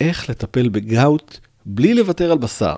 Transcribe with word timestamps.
איך 0.00 0.30
לטפל 0.30 0.68
בגאוט 0.68 1.38
בלי 1.66 1.94
לוותר 1.94 2.32
על 2.32 2.38
בשר. 2.38 2.76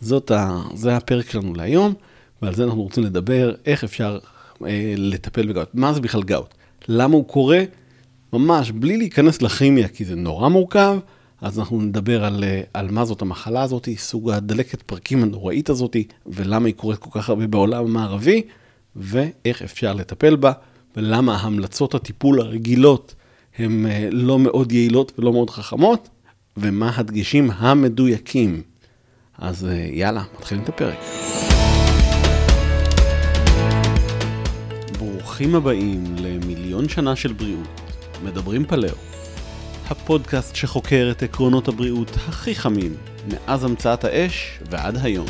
זאת 0.00 0.30
ה... 0.30 0.62
זה 0.74 0.96
הפרק 0.96 1.30
שלנו 1.30 1.54
להיום, 1.54 1.94
ועל 2.42 2.54
זה 2.54 2.64
אנחנו 2.64 2.82
רוצים 2.82 3.04
לדבר, 3.04 3.54
איך 3.66 3.84
אפשר 3.84 4.18
אה, 4.66 4.94
לטפל 4.96 5.46
בגאוט. 5.46 5.68
מה 5.74 5.92
זה 5.92 6.00
בכלל 6.00 6.22
גאוט? 6.22 6.54
למה 6.88 7.14
הוא 7.14 7.28
קורה? 7.28 7.64
ממש 8.32 8.70
בלי 8.70 8.96
להיכנס 8.96 9.42
לכימיה, 9.42 9.88
כי 9.88 10.04
זה 10.04 10.14
נורא 10.14 10.48
מורכב, 10.48 10.98
אז 11.40 11.58
אנחנו 11.58 11.80
נדבר 11.80 12.24
על, 12.24 12.44
אה, 12.44 12.60
על 12.74 12.90
מה 12.90 13.04
זאת 13.04 13.22
המחלה 13.22 13.62
הזאת, 13.62 13.88
סוג 13.96 14.30
הדלקת 14.30 14.82
פרקים 14.82 15.22
הנוראית 15.22 15.70
הזאת, 15.70 15.96
ולמה 16.26 16.66
היא 16.66 16.74
קורית 16.74 16.98
כל 16.98 17.10
כך 17.12 17.28
הרבה 17.28 17.46
בעולם 17.46 17.84
המערבי, 17.84 18.42
ואיך 18.96 19.62
אפשר 19.62 19.92
לטפל 19.92 20.36
בה, 20.36 20.52
ולמה 20.96 21.36
המלצות 21.36 21.94
הטיפול 21.94 22.40
הרגילות 22.40 23.14
הן 23.58 23.86
אה, 23.86 24.08
לא 24.12 24.38
מאוד 24.38 24.72
יעילות 24.72 25.12
ולא 25.18 25.32
מאוד 25.32 25.50
חכמות, 25.50 26.08
ומה 26.56 26.92
הדגשים 26.96 27.50
המדויקים. 27.50 28.62
אז 29.38 29.64
אה, 29.64 29.88
יאללה, 29.92 30.22
מתחילים 30.38 30.64
את 30.64 30.68
הפרק. 30.68 30.98
ברוכים 34.98 35.54
הבאים 35.54 36.04
למיליון 36.18 36.88
שנה 36.88 37.16
של 37.16 37.32
בריאות, 37.32 37.80
מדברים 38.24 38.64
פלאו. 38.64 38.94
הפודקאסט 39.90 40.56
שחוקר 40.56 41.08
את 41.10 41.22
עקרונות 41.22 41.68
הבריאות 41.68 42.10
הכי 42.10 42.54
חמים, 42.54 42.94
מאז 43.28 43.64
המצאת 43.64 44.04
האש 44.04 44.58
ועד 44.70 44.96
היום. 45.02 45.26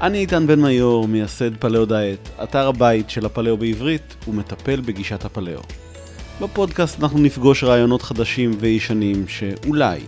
אני 0.00 0.18
איתן 0.18 0.46
בן 0.46 0.60
מיור, 0.60 1.08
מייסד 1.08 1.56
פלאו 1.56 1.84
דיאט, 1.84 2.28
אתר 2.42 2.68
הבית 2.68 3.10
של 3.10 3.26
הפלאו 3.26 3.56
בעברית, 3.56 4.16
ומטפל 4.28 4.80
בגישת 4.80 5.24
הפלאו. 5.24 5.60
בפודקאסט 6.40 7.00
אנחנו 7.00 7.18
נפגוש 7.18 7.64
רעיונות 7.64 8.02
חדשים 8.02 8.50
וישנים 8.58 9.28
שאולי 9.28 10.00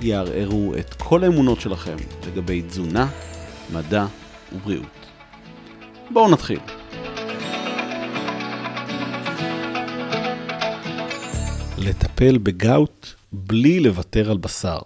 יערערו 0.00 0.74
את 0.78 0.94
כל 0.94 1.24
האמונות 1.24 1.60
שלכם 1.60 1.96
לגבי 2.26 2.62
תזונה, 2.62 3.08
מדע 3.72 4.06
ובריאות. 4.52 5.06
בואו 6.10 6.30
נתחיל. 6.30 6.58
לטפל 11.78 12.38
בגאוט 12.38 13.06
בלי 13.32 13.80
לוותר 13.80 14.30
על 14.30 14.38
בשר. 14.38 14.78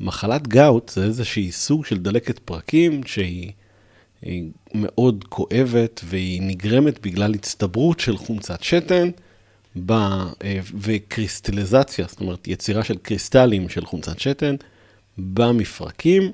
מחלת 0.00 0.48
גאוט 0.48 0.88
זה 0.88 1.04
איזושהי 1.04 1.52
סוג 1.52 1.86
של 1.86 1.98
דלקת 1.98 2.38
פרקים 2.38 3.00
שהיא 3.06 3.52
מאוד 4.74 5.24
כואבת 5.28 6.00
והיא 6.04 6.42
נגרמת 6.42 7.06
בגלל 7.06 7.34
הצטברות 7.34 8.00
של 8.00 8.16
חומצת 8.16 8.62
שתן 8.62 9.10
ב, 9.86 9.92
וקריסטליזציה, 10.74 12.06
זאת 12.08 12.20
אומרת 12.20 12.48
יצירה 12.48 12.84
של 12.84 12.96
קריסטלים 12.96 13.68
של 13.68 13.84
חומצת 13.84 14.18
שתן 14.18 14.54
במפרקים, 15.18 16.32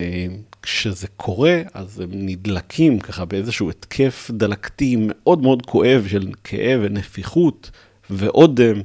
וכשזה 0.00 1.06
קורה 1.16 1.62
אז 1.74 2.00
הם 2.00 2.10
נדלקים 2.12 2.98
ככה 2.98 3.24
באיזשהו 3.24 3.70
התקף 3.70 4.30
דלקתי 4.34 4.96
מאוד 4.98 5.42
מאוד 5.42 5.66
כואב 5.66 6.04
של 6.08 6.32
כאב 6.44 6.80
ונפיחות 6.82 7.70
ואודם 8.10 8.80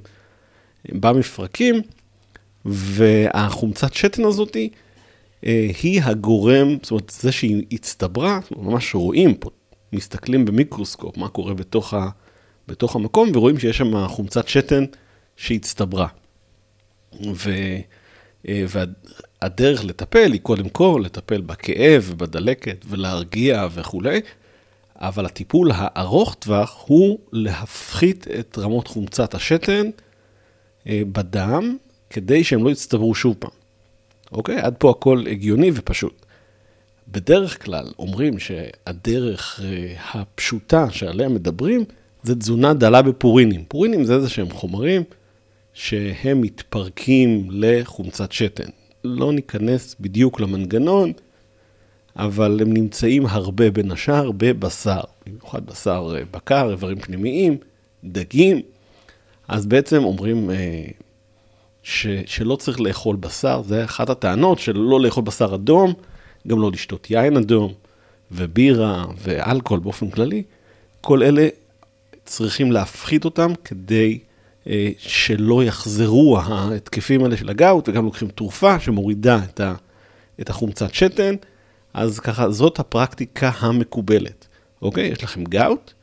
במפרקים. 0.90 1.82
והחומצת 2.66 3.94
שתן 3.94 4.26
הזאתי 4.26 4.70
אה, 5.46 5.70
היא 5.84 6.02
הגורם, 6.04 6.78
זאת 6.82 6.92
אומרת, 6.92 7.10
זה 7.10 7.32
שהיא 7.32 7.66
הצטברה, 7.72 8.40
ממש 8.58 8.96
רואים 8.96 9.34
פה, 9.34 9.50
מסתכלים 9.94 10.46
במיקרוסקופ 10.46 11.18
מה 11.18 11.30
קורה 11.30 11.54
בתוך, 11.54 11.94
ה, 11.94 12.10
בתוך 12.72 12.96
המקום, 12.96 13.32
ורואים 13.34 13.60
שיש 13.60 13.78
שם 13.78 14.08
חומצת 14.08 14.48
שתן 14.48 14.86
שהצטברה. 15.36 16.08
ו, 17.34 17.52
אה, 18.48 18.66
והדרך 18.68 19.86
לטפל 19.86 20.32
היא 20.32 20.42
קודם 20.42 20.70
כל 20.70 21.02
לטפל 21.06 21.42
בכאב, 21.42 22.14
בדלקת 22.18 22.86
ולהרגיע 22.90 23.68
וכולי, 23.72 24.22
אבל 24.96 25.26
הטיפול 25.26 25.72
הארוך 25.74 26.36
טווח 26.40 26.84
הוא 26.88 27.20
להפחית 27.32 28.28
את 28.40 28.58
רמות 28.58 28.88
חומצת 28.88 29.36
השתן 29.36 29.90
אה, 30.88 31.02
בדם 31.12 31.78
כדי 32.10 32.44
שהם 32.44 32.64
לא 32.64 32.70
יצטברו 32.70 33.16
שוב 33.16 33.36
פעם. 33.40 33.52
אוקיי? 34.32 34.60
עד 34.60 34.76
פה 34.78 34.90
הכל 34.90 35.24
הגיוני 35.30 35.72
ופשוט. 35.74 36.26
בדרך 37.08 37.66
כלל 37.66 37.86
אומרים 38.00 38.40
שהדרך 38.40 39.60
אה, 39.64 39.96
הפשוטה 40.14 40.92
שעליה 40.92 41.30
מדברים 41.30 41.86
זה 42.24 42.36
תזונה 42.36 42.74
דלה 42.74 43.02
בפורינים. 43.02 43.64
פורינים 43.68 44.04
זה 44.04 44.16
איזה 44.16 44.30
שהם 44.30 44.50
חומרים 44.50 45.04
שהם 45.74 46.42
מתפרקים 46.42 47.48
לחומצת 47.52 48.32
שתן. 48.32 48.70
לא 49.04 49.34
ניכנס 49.34 49.96
בדיוק 50.00 50.40
למנגנון, 50.40 51.12
אבל 52.16 52.60
הם 52.62 52.74
נמצאים 52.74 53.26
הרבה 53.26 53.72
בין 53.72 53.92
השאר 53.92 54.32
בבשר, 54.38 55.02
במיוחד 55.26 55.66
בשר 55.66 56.14
אה, 56.16 56.22
בקר, 56.32 56.70
איברים 56.72 57.00
פנימיים, 57.00 57.58
דגים. 58.04 58.62
אז 59.48 59.66
בעצם 59.66 60.04
אומרים 60.04 60.52
אה, 60.52 60.86
ש, 61.84 62.08
שלא 62.26 62.56
צריך 62.56 62.82
לאכול 62.82 63.16
בשר, 63.16 63.62
זה 63.66 63.84
אחת 63.84 64.10
הטענות 64.10 64.60
של 64.60 64.78
לא 64.78 65.02
לאכול 65.02 65.24
בשר 65.24 65.56
אדום, 65.56 65.94
גם 66.48 66.62
לא 66.62 66.72
לשתות 66.72 67.12
יין 67.12 67.38
אדום, 67.38 67.74
ובירה, 68.32 69.06
ואלכוהול 69.18 69.80
באופן 69.80 70.10
כללי. 70.10 70.44
כל 71.02 71.24
אלה 71.24 71.48
צריכים 72.32 72.72
להפחית 72.72 73.26
אותם 73.26 73.52
כדי 73.64 74.20
אה, 74.68 74.90
שלא 74.98 75.64
יחזרו 75.64 76.40
ההתקפים 76.40 77.24
האלה 77.24 77.38
של 77.38 77.50
הגאוט, 77.50 77.90
וגם 77.90 78.06
לוקחים 78.06 78.28
תרופה 78.28 78.80
שמורידה 78.80 79.40
את, 79.44 79.60
ה, 79.60 79.74
את 80.42 80.50
החומצת 80.50 80.94
שתן, 80.94 81.36
אז 81.94 82.20
ככה, 82.20 82.52
זאת 82.52 82.80
הפרקטיקה 82.80 83.52
המקובלת. 83.60 84.48
אוקיי? 84.82 85.08
יש 85.08 85.24
לכם 85.24 85.44
גאוט, 85.44 85.94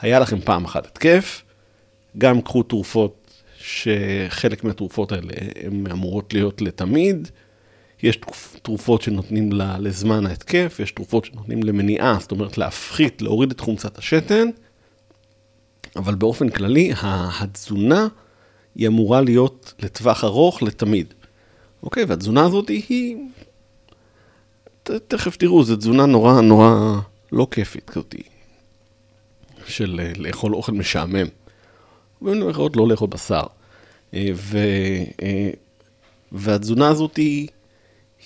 היה 0.00 0.18
לכם 0.18 0.40
פעם 0.40 0.64
אחת 0.64 0.86
התקף, 0.86 1.42
גם 2.18 2.40
קחו 2.40 2.62
תרופות 2.62 3.42
שחלק 3.58 4.64
מהתרופות 4.64 5.12
האלה 5.12 5.32
הן 5.64 5.86
אמורות 5.92 6.34
להיות 6.34 6.62
לתמיד. 6.62 7.28
יש 8.02 8.18
תרופות 8.62 9.02
שנותנים 9.02 9.50
לזמן 9.78 10.26
ההתקף, 10.26 10.80
יש 10.82 10.90
תרופות 10.90 11.24
שנותנים 11.24 11.62
למניעה, 11.62 12.16
זאת 12.20 12.30
אומרת 12.30 12.58
להפחית, 12.58 13.22
להוריד 13.22 13.50
את 13.50 13.60
חומצת 13.60 13.98
השתן, 13.98 14.48
אבל 15.96 16.14
באופן 16.14 16.48
כללי 16.48 16.92
התזונה 17.40 18.08
היא 18.74 18.88
אמורה 18.88 19.20
להיות 19.20 19.74
לטווח 19.78 20.24
ארוך 20.24 20.62
לתמיד. 20.62 21.14
אוקיי, 21.82 22.04
והתזונה 22.04 22.44
הזאת 22.44 22.68
היא, 22.68 23.16
תכף 24.82 25.36
תראו, 25.36 25.64
זו 25.64 25.76
תזונה 25.76 26.06
נורא 26.06 26.40
נורא 26.40 27.00
לא 27.32 27.46
כיפית 27.50 27.90
כזאת, 27.90 28.14
של 29.66 30.00
אה, 30.00 30.12
לאכול 30.16 30.54
אוכל 30.54 30.72
משעמם. 30.72 31.26
במיוחד 32.22 32.76
לא 32.76 32.88
לאכול 32.88 33.08
בשר. 33.08 33.42
אה, 34.14 34.28
ו, 34.34 34.58
אה, 35.22 35.50
והתזונה 36.32 36.88
הזאת 36.88 37.16
היא, 37.16 37.48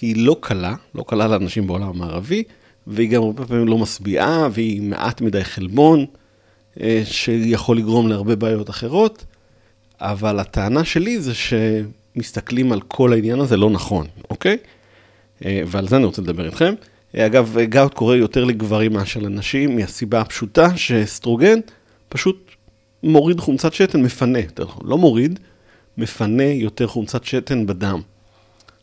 היא 0.01 0.27
לא 0.27 0.37
קלה, 0.41 0.75
לא 0.95 1.03
קלה 1.03 1.29
לאנשים 1.29 1.67
בעולם 1.67 1.89
המערבי, 1.89 2.43
והיא 2.87 3.11
גם 3.11 3.23
הרבה 3.23 3.47
פעמים 3.47 3.69
לא 3.69 3.79
משביעה, 3.79 4.49
והיא 4.53 4.83
מעט 4.83 5.21
מדי 5.21 5.45
חלבון, 5.45 6.07
שיכול 7.05 7.77
לגרום 7.77 8.09
להרבה 8.09 8.37
בעיות 8.37 8.71
אחרות, 8.71 9.25
אבל 10.01 10.39
הטענה 10.39 10.85
שלי 10.85 11.21
זה 11.21 11.33
שמסתכלים 11.35 12.73
על 12.73 12.81
כל 12.81 13.13
העניין 13.13 13.41
הזה 13.41 13.57
לא 13.57 13.71
נכון, 13.71 14.07
אוקיי? 14.31 14.57
ועל 15.43 15.89
זה 15.89 15.97
אני 15.97 16.05
רוצה 16.05 16.23
לדבר 16.23 16.47
איתכם. 16.47 16.75
אגב, 17.17 17.57
גאוט 17.59 17.95
קורה 17.95 18.17
יותר 18.17 18.45
לגברים 18.45 18.93
מאשר 18.93 19.21
לנשים, 19.21 19.77
מהסיבה 19.77 20.21
הפשוטה 20.21 20.77
שאסטרוגן 20.77 21.59
פשוט 22.09 22.51
מוריד 23.03 23.41
חומצת 23.41 23.75
שתן, 23.75 24.03
מפנה, 24.03 24.39
לא 24.85 24.99
מוריד, 24.99 25.39
מפנה 25.99 26.45
יותר 26.45 26.87
חומצת 26.87 27.25
שתן 27.25 27.67
בדם. 27.67 28.01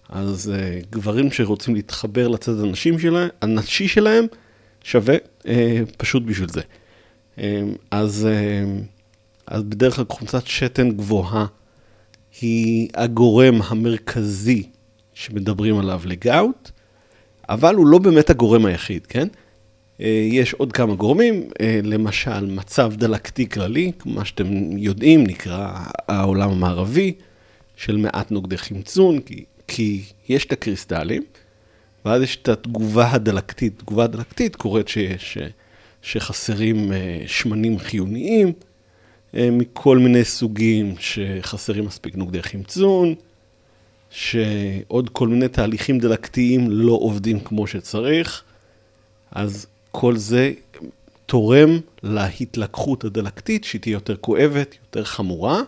אז 0.10 0.54
uh, 0.54 0.86
גברים 0.90 1.32
שרוצים 1.32 1.76
להתחבר 1.76 2.28
לצד 2.28 2.60
הנשים 2.60 3.00
שלהם, 3.00 3.30
הנשי 3.42 3.88
שלהם, 3.88 4.26
שווה 4.84 5.16
uh, 5.16 5.48
פשוט 5.98 6.24
בשביל 6.24 6.50
זה. 6.50 6.62
Uh, 7.38 7.40
אז, 7.92 8.28
uh, 8.28 8.84
אז 9.48 9.64
בדרך 9.64 9.96
כלל 9.96 10.06
חומצת 10.10 10.48
שתן 10.48 10.92
גבוהה 10.92 11.46
היא 12.42 12.90
הגורם 12.94 13.60
המרכזי 13.68 14.64
שמדברים 15.14 15.78
עליו 15.78 16.02
לגאוט, 16.06 16.72
אבל 17.50 17.76
הוא 17.76 17.88
לא 17.88 17.98
באמת 17.98 18.30
הגורם 18.30 18.66
היחיד, 18.66 19.06
כן? 19.08 19.28
Uh, 19.98 20.02
יש 20.32 20.54
עוד 20.54 20.74
כמה 20.74 20.96
גורמים, 20.96 21.50
uh, 21.50 21.62
למשל 21.84 22.46
מצב 22.46 22.94
דלקתי 22.96 23.50
כללי, 23.50 23.92
כמו 24.00 24.26
שאתם 24.26 24.78
יודעים, 24.78 25.24
נקרא 25.28 25.74
העולם 26.08 26.50
המערבי, 26.50 27.14
של 27.76 27.98
מעט 27.98 28.32
נוגדי 28.32 28.58
חמצון, 28.58 29.20
כי, 29.20 29.44
כי 29.68 30.04
יש 30.30 30.46
את 30.46 30.52
הקריסטלים, 30.52 31.24
ואז 32.06 32.22
יש 32.22 32.38
את 32.42 32.50
התגובה 32.50 33.12
הדלקתית. 33.12 33.80
תגובה 33.80 34.04
הדלקתית 34.04 34.56
קורית 34.56 34.88
שיש, 34.88 35.38
שחסרים 36.02 36.92
שמנים 37.28 37.80
חיוניים, 37.80 38.54
אה, 39.36 39.50
מכל 39.52 39.98
מיני 39.98 40.24
סוגים, 40.24 40.96
שחסרים 41.00 41.86
מספיק 41.86 42.16
נוגדי 42.16 42.44
חמצון, 42.44 43.16
שעוד 44.10 45.10
כל 45.10 45.28
מיני 45.28 45.48
תהליכים 45.48 46.00
דלקתיים 46.00 46.72
לא 46.72 46.94
עובדים 46.94 47.40
כמו 47.40 47.68
שצריך, 47.68 48.44
אז 49.32 49.68
כל 49.92 50.18
זה 50.18 50.52
תורם 51.26 51.80
להתלקחות 52.04 53.04
הדלקתית, 53.04 53.64
שהיא 53.64 53.82
תהיה 53.82 53.94
יותר 53.94 54.16
כואבת, 54.18 54.76
יותר 54.86 55.04
חמורה, 55.04 55.62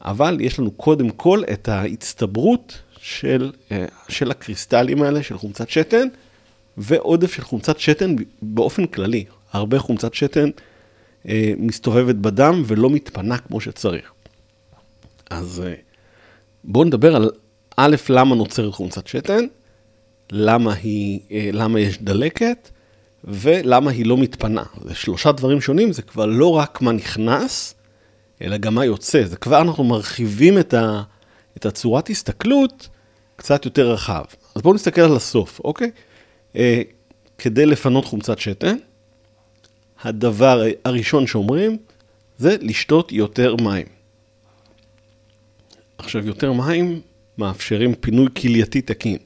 אבל 0.00 0.38
יש 0.40 0.58
לנו 0.58 0.70
קודם 0.70 1.10
כל 1.10 1.42
את 1.52 1.68
ההצטברות 1.68 2.78
של, 3.00 3.52
אה, 3.72 3.84
של 4.08 4.30
הקריסטלים 4.30 5.02
האלה, 5.02 5.22
של 5.22 5.38
חומצת 5.38 5.70
שתן, 5.70 6.08
ועודף 6.76 7.32
של 7.32 7.42
חומצת 7.42 7.78
שתן 7.78 8.14
באופן 8.42 8.86
כללי. 8.86 9.24
הרבה 9.56 9.78
חומצת 9.78 10.14
שתן 10.14 10.50
אה, 11.28 11.52
מסתובבת 11.58 12.14
בדם 12.14 12.62
ולא 12.66 12.90
מתפנה 12.90 13.38
כמו 13.38 13.60
שצריך. 13.60 14.12
אז 15.30 15.62
אה, 15.66 15.74
בואו 16.64 16.84
נדבר 16.84 17.16
על 17.16 17.30
א', 17.76 17.96
למה 18.08 18.34
נוצרת 18.34 18.72
חומצת 18.72 19.06
שתן, 19.06 19.44
למה, 20.32 20.72
היא, 20.72 21.20
אה, 21.30 21.50
למה 21.52 21.80
יש 21.80 21.98
דלקת, 22.02 22.70
ולמה 23.24 23.90
היא 23.90 24.06
לא 24.06 24.16
מתפנה. 24.16 24.62
זה 24.84 24.94
שלושה 24.94 25.32
דברים 25.32 25.60
שונים, 25.60 25.92
זה 25.92 26.02
כבר 26.02 26.26
לא 26.26 26.50
רק 26.56 26.82
מה 26.82 26.92
נכנס, 26.92 27.74
אלא 28.42 28.56
גם 28.56 28.74
מה 28.74 28.84
יוצא. 28.84 29.24
זה 29.24 29.36
כבר 29.36 29.60
אנחנו 29.60 29.84
מרחיבים 29.84 30.58
את, 30.58 30.74
ה, 30.74 31.02
את 31.56 31.66
הצורת 31.66 32.10
הסתכלות 32.10 32.88
קצת 33.36 33.64
יותר 33.64 33.92
רחב. 33.92 34.24
אז 34.54 34.62
בואו 34.62 34.74
נסתכל 34.74 35.00
על 35.00 35.16
הסוף, 35.16 35.60
אוקיי? 35.64 35.90
אה, 36.56 36.82
כדי 37.38 37.66
לפנות 37.66 38.04
חומצת 38.04 38.38
שתן, 38.38 38.76
הדבר 40.06 40.62
הראשון 40.84 41.26
שאומרים 41.26 41.76
זה 42.38 42.56
לשתות 42.60 43.12
יותר 43.12 43.56
מים. 43.56 43.86
עכשיו, 45.98 46.26
יותר 46.26 46.52
מים 46.52 47.00
מאפשרים 47.38 47.94
פינוי 47.94 48.26
כלייתי 48.36 48.80
תקין. 48.80 49.16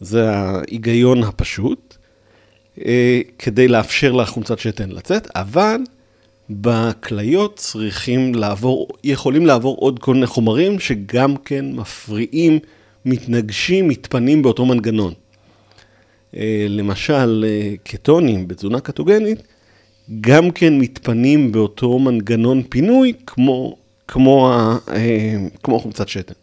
זה 0.00 0.30
ההיגיון 0.30 1.22
הפשוט, 1.22 1.96
אה, 2.84 3.20
כדי 3.38 3.68
לאפשר 3.68 4.12
לחומצת 4.12 4.58
שתן 4.58 4.90
לצאת, 4.90 5.28
אבל 5.34 5.76
בכליות 6.50 7.56
צריכים 7.56 8.34
לעבור, 8.34 8.88
יכולים 9.04 9.46
לעבור 9.46 9.76
עוד 9.76 9.98
כל 9.98 10.14
מיני 10.14 10.26
חומרים 10.26 10.80
שגם 10.80 11.36
כן 11.36 11.72
מפריעים, 11.72 12.58
מתנגשים, 13.04 13.88
מתפנים 13.88 14.42
באותו 14.42 14.66
מנגנון. 14.66 15.12
אה, 16.36 16.66
למשל, 16.68 17.44
אה, 17.48 17.74
קטונים 17.84 18.48
בתזונה 18.48 18.80
קטוגנית, 18.80 19.42
גם 20.20 20.50
כן 20.50 20.78
מתפנים 20.78 21.52
באותו 21.52 21.98
מנגנון 21.98 22.62
פינוי 22.68 23.12
כמו, 23.26 23.76
כמו, 24.08 24.52
כמו 25.62 25.80
חומצת 25.80 26.08
שתן. 26.08 26.34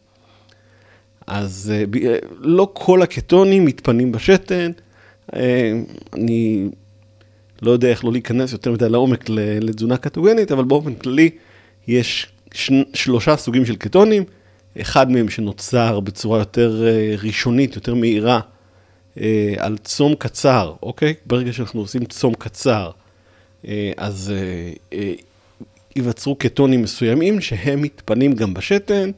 אז 1.27 1.73
לא 2.39 2.69
כל 2.73 3.01
הקטונים 3.01 3.65
מתפנים 3.65 4.11
בשתן, 4.11 4.71
אני 6.13 6.69
לא 7.61 7.71
יודע 7.71 7.87
איך 7.87 8.05
לא 8.05 8.11
להיכנס 8.11 8.51
יותר 8.51 8.71
מדי 8.71 8.89
לעומק 8.89 9.25
לתזונה 9.61 9.97
קטוגנית, 9.97 10.51
אבל 10.51 10.63
באופן 10.63 10.95
כללי 10.95 11.29
יש 11.87 12.27
שלושה 12.93 13.37
סוגים 13.37 13.65
של 13.65 13.75
קטונים, 13.75 14.23
אחד 14.81 15.11
מהם 15.11 15.29
שנוצר 15.29 15.99
בצורה 15.99 16.39
יותר 16.39 16.83
אה, 16.87 17.15
ראשונית, 17.23 17.75
יותר 17.75 17.95
מהירה, 17.95 18.39
אה, 19.21 19.53
על 19.57 19.77
צום 19.77 20.15
קצר, 20.15 20.73
אוקיי? 20.83 21.13
ברגע 21.25 21.53
שאנחנו 21.53 21.79
עושים 21.79 22.05
צום 22.05 22.33
קצר, 22.33 22.85
אה, 22.85 23.06
אז 23.97 24.33
ייווצרו 25.95 26.35
קטונים 26.35 26.81
מסוימים 26.81 27.41
שהם 27.41 27.81
מתפנים 27.81 28.33
גם 28.33 28.53
בשתן, 28.53 29.11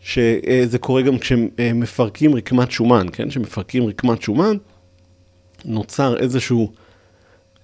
שזה 0.00 0.78
קורה 0.80 1.02
גם 1.02 1.18
כשמפרקים 1.18 2.34
רקמת 2.34 2.70
שומן, 2.70 3.06
כן? 3.12 3.28
כשמפרקים 3.28 3.86
רקמת 3.86 4.22
שומן, 4.22 4.56
נוצר 5.64 6.16
איזשהו, 6.16 6.72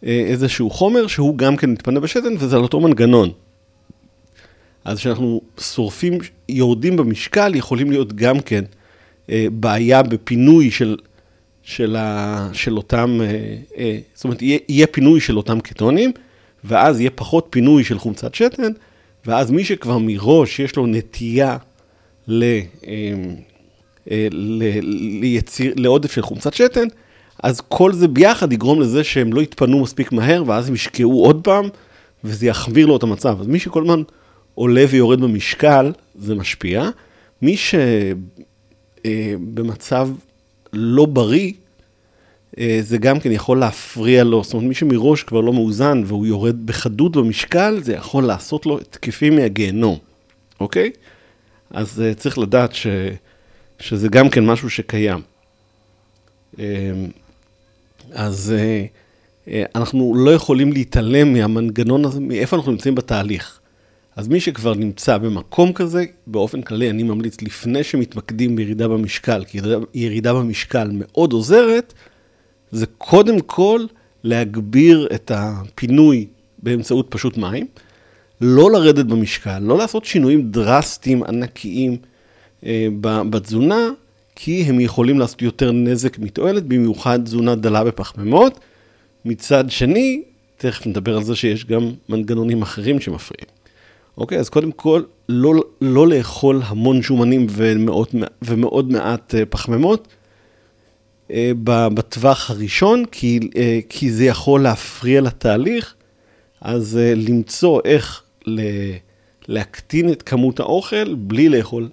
איזשהו 0.02 0.70
חומר 0.70 1.06
שהוא 1.06 1.38
גם 1.38 1.56
כן 1.56 1.70
מתפנה 1.70 2.00
בשתן, 2.00 2.34
וזה 2.38 2.56
על 2.56 2.62
אותו 2.62 2.80
מנגנון. 2.80 3.30
אז 4.84 4.98
כשאנחנו 4.98 5.40
שורפים, 5.60 6.18
יורדים 6.48 6.96
במשקל, 6.96 7.54
יכולים 7.54 7.90
להיות 7.90 8.12
גם 8.12 8.40
כן 8.40 8.64
אה, 9.30 9.46
בעיה 9.52 10.02
בפינוי 10.02 10.70
של, 10.70 10.96
של, 11.68 11.96
ה, 11.96 12.48
של 12.52 12.76
אותם, 12.76 13.20
אה, 13.22 13.56
אה, 13.78 13.98
זאת 14.14 14.24
אומרת, 14.24 14.42
יהיה, 14.42 14.58
יהיה 14.68 14.86
פינוי 14.86 15.20
של 15.20 15.36
אותם 15.36 15.60
קטונים, 15.60 16.12
ואז 16.64 17.00
יהיה 17.00 17.10
פחות 17.10 17.46
פינוי 17.50 17.84
של 17.84 17.98
חומצת 17.98 18.34
שתן, 18.34 18.72
ואז 19.26 19.50
מי 19.50 19.64
שכבר 19.64 19.98
מראש 19.98 20.58
יש 20.58 20.76
לו 20.76 20.86
נטייה 20.86 21.56
ל, 22.28 22.58
ל, 24.30 24.62
ליציר, 25.20 25.72
לעודף 25.76 26.12
של 26.12 26.22
חומצת 26.22 26.54
שתן, 26.54 26.88
אז 27.42 27.60
כל 27.60 27.92
זה 27.92 28.08
ביחד 28.08 28.52
יגרום 28.52 28.80
לזה 28.80 29.04
שהם 29.04 29.32
לא 29.32 29.40
יתפנו 29.40 29.82
מספיק 29.82 30.12
מהר, 30.12 30.42
ואז 30.46 30.68
הם 30.68 30.74
ישקעו 30.74 31.24
עוד 31.24 31.40
פעם, 31.44 31.68
וזה 32.24 32.46
יחמיר 32.46 32.86
לו 32.86 32.96
את 32.96 33.02
המצב. 33.02 33.40
אז 33.40 33.46
מי 33.46 33.58
שכל 33.58 33.82
הזמן 33.82 34.02
עולה 34.54 34.84
ויורד 34.88 35.20
במשקל, 35.20 35.92
זה 36.18 36.34
משפיע. 36.34 36.88
מי 37.42 37.56
שבמצב 39.04 40.08
לא 40.72 41.06
בריא, 41.06 41.52
אה, 42.58 42.78
זה 42.82 42.98
גם 42.98 43.20
כן 43.20 43.32
יכול 43.32 43.58
להפריע 43.58 44.24
לו, 44.24 44.44
זאת 44.44 44.54
אומרת, 44.54 44.68
מי 44.68 44.74
שמראש 44.74 45.22
כבר 45.22 45.40
לא 45.40 45.52
מאוזן 45.52 46.02
והוא 46.06 46.26
יורד 46.26 46.66
בחדות 46.66 47.16
במשקל, 47.16 47.80
זה 47.82 47.94
יכול 47.94 48.24
לעשות 48.24 48.66
לו 48.66 48.78
התקפים 48.78 49.36
מהגיהנום, 49.36 49.98
אוקיי? 50.60 50.90
אז 51.70 52.00
אה, 52.00 52.14
צריך 52.14 52.38
לדעת 52.38 52.74
ש, 52.74 52.86
שזה 53.78 54.08
גם 54.08 54.30
כן 54.30 54.46
משהו 54.46 54.70
שקיים. 54.70 55.20
אה, 56.58 56.64
אז 58.12 58.54
אנחנו 59.74 60.14
לא 60.16 60.30
יכולים 60.30 60.72
להתעלם 60.72 61.32
מהמנגנון 61.32 62.04
הזה, 62.04 62.20
מאיפה 62.20 62.56
אנחנו 62.56 62.72
נמצאים 62.72 62.94
בתהליך. 62.94 63.57
אז 64.18 64.28
מי 64.28 64.40
שכבר 64.40 64.74
נמצא 64.74 65.18
במקום 65.18 65.72
כזה, 65.72 66.04
באופן 66.26 66.62
כללי 66.62 66.90
אני 66.90 67.02
ממליץ 67.02 67.42
לפני 67.42 67.84
שמתמקדים 67.84 68.56
בירידה 68.56 68.88
במשקל, 68.88 69.44
כי 69.44 69.58
ירידה 69.94 70.34
במשקל 70.34 70.90
מאוד 70.92 71.32
עוזרת, 71.32 71.94
זה 72.70 72.86
קודם 72.86 73.40
כל 73.40 73.84
להגביר 74.24 75.08
את 75.14 75.30
הפינוי 75.34 76.26
באמצעות 76.62 77.06
פשוט 77.10 77.36
מים, 77.36 77.66
לא 78.40 78.70
לרדת 78.70 79.04
במשקל, 79.04 79.58
לא 79.58 79.78
לעשות 79.78 80.04
שינויים 80.04 80.50
דרסטיים 80.50 81.22
ענקיים 81.22 81.96
אה, 82.66 82.88
בתזונה, 83.02 83.88
כי 84.34 84.62
הם 84.62 84.80
יכולים 84.80 85.18
לעשות 85.18 85.42
יותר 85.42 85.72
נזק 85.72 86.18
מתועלת, 86.18 86.66
במיוחד 86.66 87.24
תזונה 87.24 87.54
דלה 87.54 87.84
בפחמימות. 87.84 88.60
מצד 89.24 89.70
שני, 89.70 90.22
תכף 90.56 90.86
נדבר 90.86 91.16
על 91.16 91.22
זה 91.22 91.36
שיש 91.36 91.64
גם 91.64 91.90
מנגנונים 92.08 92.62
אחרים 92.62 93.00
שמפריעים. 93.00 93.57
אוקיי? 94.18 94.38
אז 94.38 94.48
קודם 94.48 94.72
כל, 94.72 95.02
לא, 95.28 95.54
לא 95.80 96.08
לאכול 96.08 96.62
המון 96.64 97.02
שומנים 97.02 97.46
ומאוד, 97.50 98.08
ומאוד 98.42 98.92
מעט 98.92 99.34
אה, 99.34 99.46
פחמימות 99.46 100.08
אה, 101.30 101.52
בטווח 101.64 102.50
הראשון, 102.50 103.04
כי, 103.12 103.40
אה, 103.56 103.78
כי 103.88 104.12
זה 104.12 104.24
יכול 104.24 104.62
להפריע 104.62 105.20
לתהליך, 105.20 105.94
אז 106.60 106.98
למצוא 107.16 107.80
איך 107.84 108.22
להקטין 109.48 110.12
את 110.12 110.22
כמות 110.22 110.60
האוכל 110.60 111.14
בלי 111.14 111.48
לאכול 111.48 111.88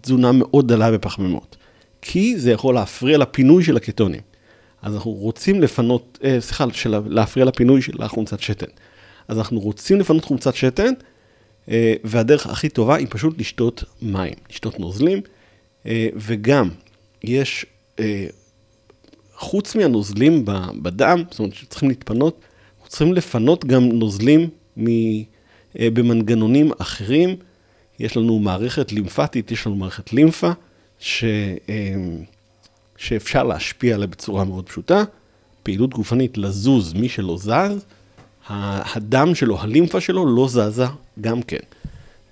תזונה 0.00 0.32
מאוד 0.32 0.72
דלה 0.72 0.90
בפחמימות. 0.90 1.56
כי 2.02 2.38
זה 2.38 2.52
יכול 2.52 2.74
להפריע 2.74 3.18
לפינוי 3.18 3.64
של 3.64 3.76
הקטונים. 3.76 4.20
אז 4.82 4.94
אנחנו 4.94 5.10
רוצים 5.10 5.62
לפנות, 5.62 6.18
סליחה, 6.38 6.64
להפריע 7.06 7.44
לפינוי 7.44 7.82
של 7.82 8.02
החומצת 8.02 8.40
שתן. 8.40 8.66
אז 9.28 9.38
אנחנו 9.38 9.60
רוצים 9.60 10.00
לפנות 10.00 10.24
חומצת 10.24 10.54
שתן, 10.54 10.92
והדרך 12.04 12.46
הכי 12.46 12.68
טובה 12.68 12.96
היא 12.96 13.06
פשוט 13.10 13.38
לשתות 13.38 13.84
מים, 14.02 14.34
לשתות 14.50 14.80
נוזלים, 14.80 15.20
אה, 15.86 16.08
וגם 16.16 16.68
יש, 17.24 17.66
אה, 17.98 18.26
חוץ 19.34 19.74
מהנוזלים 19.74 20.44
בדם, 20.82 21.22
זאת 21.30 21.38
אומרת 21.38 21.54
שצריכים 21.54 21.88
להתפנות, 21.88 22.40
צריכים 22.88 23.14
לפנות 23.14 23.64
גם 23.64 23.84
נוזלים 23.84 24.48
במנגנונים 25.80 26.72
אחרים. 26.78 27.36
יש 27.98 28.16
לנו 28.16 28.38
מערכת 28.38 28.92
לימפטית, 28.92 29.50
יש 29.50 29.66
לנו 29.66 29.76
מערכת 29.76 30.12
לימפה, 30.12 30.50
ש, 30.98 31.24
שאפשר 32.96 33.42
להשפיע 33.42 33.94
עליה 33.94 34.06
בצורה 34.06 34.44
מאוד 34.44 34.68
פשוטה. 34.68 35.04
פעילות 35.62 35.94
גופנית, 35.94 36.38
לזוז, 36.38 36.92
מי 36.92 37.08
שלא 37.08 37.36
זז, 37.38 37.84
הדם 38.48 39.34
שלו, 39.34 39.60
הלימפה 39.60 40.00
שלו 40.00 40.36
לא 40.36 40.48
זזה 40.48 40.84
גם 41.20 41.42
כן. 41.42 41.58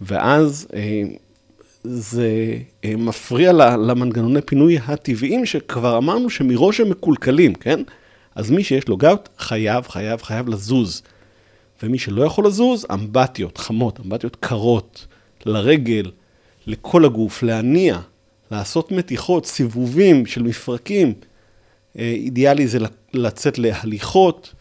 ואז 0.00 0.66
אה, 0.75 1.02
זה 1.85 2.57
אה, 2.85 2.97
מפריע 2.97 3.52
למנגנוני 3.52 4.40
פינוי 4.40 4.78
הטבעיים, 4.87 5.47
שכבר 5.47 5.99
אמרנו 5.99 6.31
שמראש 6.31 6.81
הם 6.81 6.90
מקולקלים, 6.90 7.54
כן? 7.54 7.83
אז 8.35 8.50
מי 8.50 8.64
שיש 8.64 8.88
לו 8.88 8.97
גאוט 8.97 9.28
חייב, 9.38 9.88
חייב, 9.88 10.23
חייב 10.23 10.49
לזוז. 10.49 11.02
ומי 11.83 11.99
שלא 11.99 12.25
יכול 12.25 12.47
לזוז, 12.47 12.87
אמבטיות 12.92 13.59
חמות, 13.59 14.00
אמבטיות 14.00 14.37
קרות, 14.37 15.07
לרגל, 15.47 16.11
לכל 16.66 17.04
הגוף, 17.04 17.42
להניע, 17.42 17.99
לעשות 18.50 18.92
מתיחות, 18.92 19.47
סיבובים 19.47 20.26
של 20.26 20.42
מפרקים. 20.42 21.12
אה, 21.99 22.12
אידיאלי 22.12 22.66
זה 22.66 22.78
לצאת 23.14 23.59
להליכות, 23.59 24.54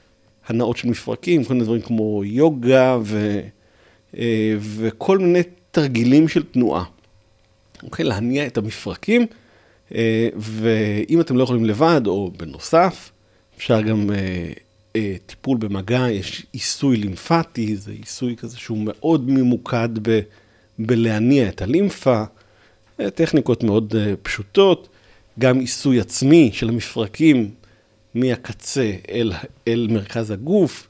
הנאות 0.51 0.77
של 0.77 0.87
מפרקים, 0.87 1.43
כל 1.43 1.53
מיני 1.53 1.65
דברים 1.65 1.81
כמו 1.81 2.23
יוגה 2.23 2.97
ו, 3.03 3.39
אה, 4.17 4.53
וכל 4.59 5.17
מיני 5.17 5.41
תרגילים 5.71 6.27
של 6.27 6.43
תנועה. 6.43 6.83
אוקיי, 7.83 8.05
להניע 8.05 8.47
את 8.47 8.57
המפרקים, 8.57 9.25
אה, 9.95 10.29
ואם 10.37 11.21
אתם 11.21 11.37
לא 11.37 11.43
יכולים 11.43 11.65
לבד 11.65 12.01
או 12.07 12.31
בנוסף, 12.37 13.11
אפשר 13.57 13.81
גם 13.81 14.09
טיפול 15.25 15.57
במגע, 15.57 16.09
יש 16.11 16.45
עיסוי 16.51 16.97
לימפטי, 16.97 17.75
זה 17.75 17.91
עיסוי 17.91 18.35
כזה 18.35 18.57
שהוא 18.57 18.77
מאוד 18.81 19.29
ממוקד 19.29 19.89
ב, 20.01 20.19
בלהניע 20.79 21.49
את 21.49 21.61
הלימפה, 21.61 22.23
טכניקות 23.15 23.63
מאוד 23.63 23.95
פשוטות. 24.21 24.89
גם 25.39 25.59
עיסוי 25.59 25.99
עצמי 25.99 26.49
של 26.53 26.69
המפרקים 26.69 27.49
מהקצה 28.15 28.91
אל, 29.11 29.31
אל 29.67 29.87
מרכז 29.91 30.31
הגוף, 30.31 30.87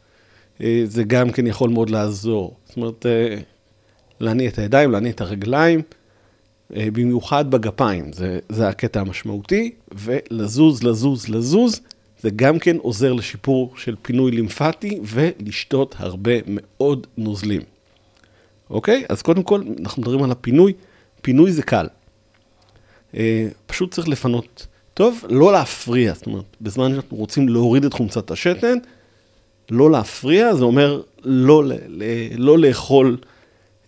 אה, 0.62 0.82
זה 0.86 1.04
גם 1.04 1.32
כן 1.32 1.48
יכול 1.48 1.70
מאוד 1.70 1.90
לעזור. 1.90 2.58
זאת 2.66 2.78
אומרת, 2.78 3.06
אה, 3.06 3.38
להניע 4.20 4.50
את 4.50 4.60
הידיים, 4.60 4.92
להניע 4.92 5.12
את 5.12 5.22
הרגליים, 5.22 5.82
אה, 6.76 6.88
במיוחד 6.94 7.52
בגפיים, 7.52 8.14
זה, 8.14 8.40
זה 8.50 8.68
הקטע 8.68 9.00
המשמעותי, 9.00 9.72
ולזוז, 9.92 10.84
לזוז, 10.84 11.30
לזוז, 11.30 11.82
זה 12.22 12.30
גם 12.36 12.60
כן 12.60 12.78
עוזר 12.78 13.14
לשיפור 13.14 13.74
של 13.78 13.96
פינוי 14.02 14.32
לימפטי 14.32 15.00
ולשתות 15.04 15.96
הרבה 15.98 16.32
מאוד 16.48 17.08
נוזלים. 17.18 17.62
אוקיי? 18.70 19.04
אז 19.10 19.22
קודם 19.22 19.44
כל, 19.44 19.62
אנחנו 19.80 20.02
מדברים 20.02 20.24
על 20.24 20.32
הפינוי. 20.32 20.74
פינוי 21.22 21.52
זה 21.52 21.64
קל. 21.64 21.88
פשוט 23.66 23.94
צריך 23.94 24.08
לפנות 24.08 24.68
טוב, 25.02 25.26
לא 25.30 25.52
להפריע, 25.52 26.14
זאת 26.14 26.26
אומרת, 26.26 26.44
בזמן 26.62 26.92
שאנחנו 26.92 27.18
רוצים 27.18 27.50
להוריד 27.50 27.86
את 27.86 27.94
חומצת 27.94 28.32
השתן, 28.32 28.78
לא 29.72 29.92
להפריע, 29.92 30.56
זה 30.56 30.64
אומר 30.64 31.02
לא, 31.24 31.64
לא 32.38 32.60
לאכול 32.60 33.18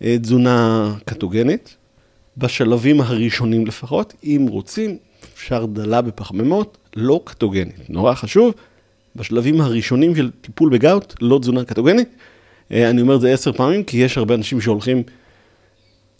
אה, 0.02 0.16
תזונה 0.18 0.94
קטוגנית, 1.04 1.76
בשלבים 2.36 3.00
הראשונים 3.00 3.66
לפחות, 3.66 4.14
אם 4.24 4.46
רוצים, 4.50 4.96
אפשר 5.34 5.66
דלה 5.66 6.02
בפחמימות, 6.02 6.78
לא 6.96 7.20
קטוגנית. 7.24 7.90
נורא 7.90 8.14
חשוב, 8.14 8.54
בשלבים 9.16 9.60
הראשונים 9.60 10.16
של 10.16 10.30
טיפול 10.40 10.70
בגאוט, 10.70 11.14
לא 11.20 11.38
תזונה 11.38 11.64
קטוגנית. 11.64 12.08
אה, 12.72 12.90
אני 12.90 13.00
אומר 13.00 13.16
את 13.16 13.20
זה 13.20 13.32
עשר 13.32 13.52
פעמים, 13.52 13.84
כי 13.84 13.96
יש 13.96 14.18
הרבה 14.18 14.34
אנשים 14.34 14.60
שהולכים 14.60 15.02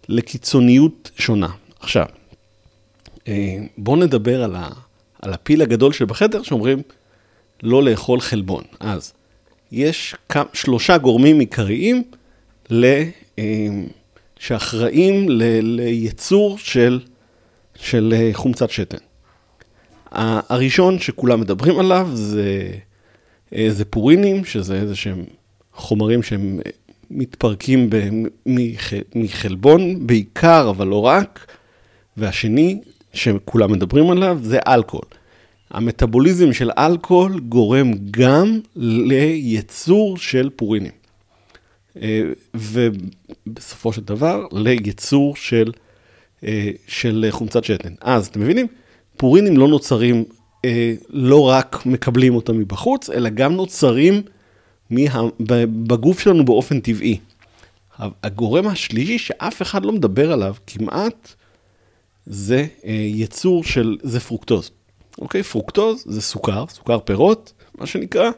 לקיצוניות 0.08 1.10
שונה. 1.16 1.48
עכשיו, 1.80 2.06
בואו 3.78 3.96
נדבר 3.96 4.42
על, 4.42 4.56
ה, 4.56 4.68
על 5.22 5.32
הפיל 5.32 5.62
הגדול 5.62 5.92
שבחדר 5.92 6.42
שאומרים 6.42 6.82
לא 7.62 7.82
לאכול 7.82 8.20
חלבון. 8.20 8.64
אז 8.80 9.12
יש 9.72 10.14
כמה, 10.28 10.44
שלושה 10.52 10.98
גורמים 10.98 11.40
עיקריים 11.40 12.02
ל, 12.70 12.84
אה, 13.38 13.44
שאחראים 14.38 15.28
ל, 15.28 15.42
לייצור 15.60 16.58
של, 16.58 17.00
של 17.74 18.14
אה, 18.16 18.30
חומצת 18.32 18.70
שתן. 18.70 18.98
הראשון 20.12 20.98
שכולם 20.98 21.40
מדברים 21.40 21.78
עליו 21.78 22.08
זה, 22.12 22.70
זה 23.68 23.84
פורינים, 23.84 24.44
שזה 24.44 24.74
איזה 24.74 24.96
שהם 24.96 25.24
חומרים 25.74 26.22
שהם 26.22 26.60
מתפרקים 27.10 27.90
ב, 27.90 28.08
מחלבון 29.14 30.06
בעיקר, 30.06 30.70
אבל 30.70 30.86
לא 30.86 31.04
רק. 31.04 31.46
והשני 32.16 32.80
שכולם 33.14 33.72
מדברים 33.72 34.10
עליו, 34.10 34.38
זה 34.42 34.58
אלכוהול. 34.68 35.06
המטאבוליזם 35.70 36.52
של 36.52 36.70
אלכוהול 36.78 37.40
גורם 37.40 37.92
גם 38.10 38.60
לייצור 38.76 40.16
של 40.16 40.50
פורינים. 40.56 40.92
אה, 42.02 42.22
ובסופו 42.54 43.92
של 43.92 44.00
דבר, 44.00 44.46
לייצור 44.52 45.36
של, 45.36 45.72
אה, 46.44 46.70
של 46.86 47.26
חומצת 47.30 47.64
שתן. 47.64 47.94
אז 48.00 48.26
אתם 48.26 48.40
מבינים? 48.40 48.66
פורינים 49.16 49.56
לא 49.56 49.68
נוצרים, 49.68 50.24
אה, 50.64 50.94
לא 51.10 51.48
רק 51.48 51.86
מקבלים 51.86 52.34
אותם 52.34 52.58
מבחוץ, 52.58 53.10
אלא 53.10 53.28
גם 53.28 53.52
נוצרים 53.52 54.22
מה, 54.90 55.22
בגוף 55.86 56.20
שלנו 56.20 56.44
באופן 56.44 56.80
טבעי. 56.80 57.18
הגורם 57.98 58.66
השלישי 58.66 59.18
שאף 59.18 59.62
אחד 59.62 59.84
לא 59.84 59.92
מדבר 59.92 60.32
עליו 60.32 60.54
כמעט, 60.66 61.34
זה 62.26 62.66
אה, 62.84 62.92
יצור 62.92 63.64
של, 63.64 63.96
זה 64.02 64.20
פרוקטוז. 64.20 64.70
אוקיי? 65.18 65.42
פרוקטוז 65.42 66.04
זה 66.06 66.22
סוכר, 66.22 66.64
סוכר 66.68 66.98
פירות, 66.98 67.52
מה 67.78 67.86
שנקרא, 67.86 68.30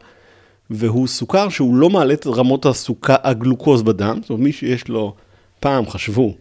והוא 0.70 1.06
סוכר 1.06 1.48
שהוא 1.48 1.74
לא 1.74 1.90
מעלה 1.90 2.14
את 2.14 2.26
רמות 2.26 2.66
הסוכר, 2.66 3.14
הגלוקוז 3.22 3.82
בדם, 3.82 4.18
זאת 4.22 4.30
אומרת, 4.30 4.42
מי 4.42 4.52
שיש 4.52 4.88
לו, 4.88 5.14
פעם 5.60 5.90
חשבו 5.90 6.34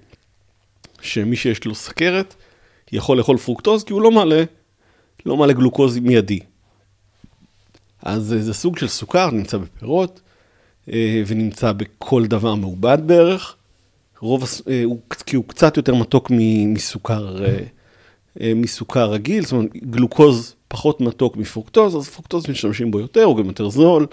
שמי 1.02 1.36
שיש 1.36 1.66
לו 1.66 1.76
סכרת 1.76 2.36
יכול 2.92 3.18
לאכול 3.18 3.38
פרוקטוז, 3.38 3.84
כי 3.84 3.94
הוא 3.94 4.02
לא 4.02 4.12
מעלה, 4.12 4.44
לא 5.26 5.38
מעלה 5.38 5.54
גלוקוז 5.54 5.98
מיידי. 5.98 6.40
אז 8.02 8.34
אה, 8.34 8.42
זה 8.42 8.54
סוג 8.54 8.78
של 8.78 8.88
סוכר, 8.88 9.32
נמצא 9.32 9.58
בפירות, 9.58 10.22
אה, 10.94 11.24
ונמצא 11.28 11.72
בכל 11.72 12.26
דבר 12.26 12.56
מעובד 12.56 12.98
בערך. 13.06 13.56
רוב, 14.26 14.44
אה, 14.68 14.84
כי 15.26 15.36
הוא 15.36 15.46
קצת 15.48 15.78
יותר 15.78 15.96
מתוק 15.96 16.32
מסוכר, 16.68 17.46
אה, 17.46 17.60
אה, 18.42 18.54
מסוכר 18.56 19.12
רגיל, 19.12 19.44
זאת 19.44 19.52
אומרת, 19.52 19.76
גלוקוז 19.76 20.56
פחות 20.68 21.02
מתוק 21.02 21.38
מפרוקטוז, 21.38 21.96
אז 21.96 22.10
פרוקטוז 22.10 22.50
משתמשים 22.50 22.92
בו 22.92 23.00
יותר, 23.00 23.24
הוא 23.24 23.38
גם 23.38 23.46
יותר 23.46 23.70
זול, 23.70 24.08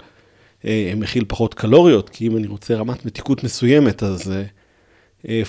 מכיל 0.95 1.25
פחות 1.27 1.53
קלוריות, 1.53 2.09
כי 2.09 2.27
אם 2.27 2.37
אני 2.37 2.47
רוצה 2.47 2.75
רמת 2.75 3.05
מתיקות 3.05 3.43
מסוימת, 3.43 4.03
אז 4.03 4.33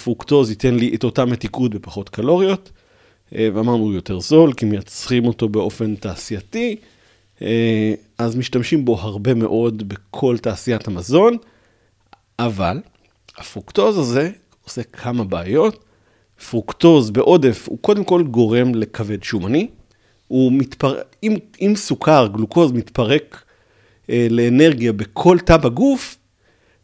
פרוקטוז 0.04 0.50
ייתן 0.50 0.74
לי 0.74 0.94
את 0.94 1.04
אותה 1.04 1.24
מתיקות 1.24 1.74
בפחות 1.74 2.08
קלוריות, 2.08 2.70
ואמרנו 3.32 3.82
הוא 3.82 3.94
יותר 3.94 4.20
זול, 4.20 4.52
כי 4.52 4.66
מייצרים 4.66 5.26
אותו 5.26 5.48
באופן 5.48 5.94
תעשייתי, 5.94 6.76
אז 8.18 8.36
משתמשים 8.36 8.84
בו 8.84 9.00
הרבה 9.00 9.34
מאוד 9.34 9.88
בכל 9.88 10.38
תעשיית 10.38 10.88
המזון, 10.88 11.36
אבל 12.38 12.80
הפרוקטוז 13.38 13.98
הזה 13.98 14.30
עושה 14.64 14.82
כמה 14.82 15.24
בעיות. 15.24 15.84
פרוקטוז 16.50 17.10
בעודף 17.10 17.68
הוא 17.68 17.78
קודם 17.80 18.04
כל 18.04 18.22
גורם 18.22 18.74
לכבד 18.74 19.22
שומני. 19.22 19.68
הוא 20.28 20.52
מתפר... 20.52 21.00
אם, 21.22 21.36
אם 21.60 21.72
סוכר, 21.76 22.28
גלוקוז, 22.32 22.72
מתפרק 22.72 23.42
אה, 24.10 24.26
לאנרגיה 24.30 24.92
בכל 24.92 25.38
תא 25.38 25.56
בגוף, 25.56 26.16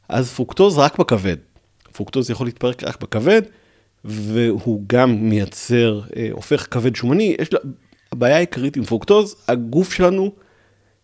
אז 0.09 0.33
פרוקטוז 0.33 0.79
רק 0.79 0.99
בכבד. 0.99 1.37
פרוקטוז 1.93 2.31
יכול 2.31 2.47
להתפרק 2.47 2.85
רק 2.85 3.03
בכבד, 3.03 3.43
והוא 4.05 4.83
גם 4.87 5.29
מייצר, 5.31 6.01
אה, 6.17 6.29
הופך 6.33 6.67
כבד 6.71 6.97
שומני. 6.97 7.37
יש 7.39 7.53
לה... 7.53 7.59
הבעיה 8.13 8.37
העיקרית 8.37 8.77
עם 8.77 8.85
פרוקטוז, 8.85 9.37
הגוף 9.49 9.93
שלנו 9.93 10.33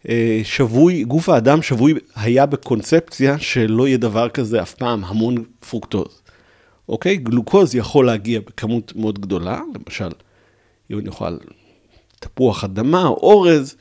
אה, 0.09 0.41
שבוי, 0.45 1.05
גוף 1.05 1.29
האדם 1.29 1.63
שבוי 1.63 1.95
היה 2.17 2.47
בקונספציה 2.47 3.39
שלא 3.39 3.87
יהיה 3.87 3.97
דבר 3.97 4.29
כזה 4.29 4.63
אף 4.63 4.75
פעם, 4.75 5.05
המון 5.05 5.45
פרוקטוז. 5.71 6.23
אוקיי? 6.89 7.17
גלוקוז 7.17 7.75
יכול 7.75 8.07
להגיע 8.07 8.41
בכמות 8.41 8.93
מאוד 8.97 9.19
גדולה, 9.19 9.61
למשל, 9.75 10.11
אם 10.91 10.99
אני 10.99 11.09
אוכל 11.09 11.37
תפוח 12.21 12.65
אדמה 12.65 13.07
או 13.07 13.15
אורז, 13.15 13.77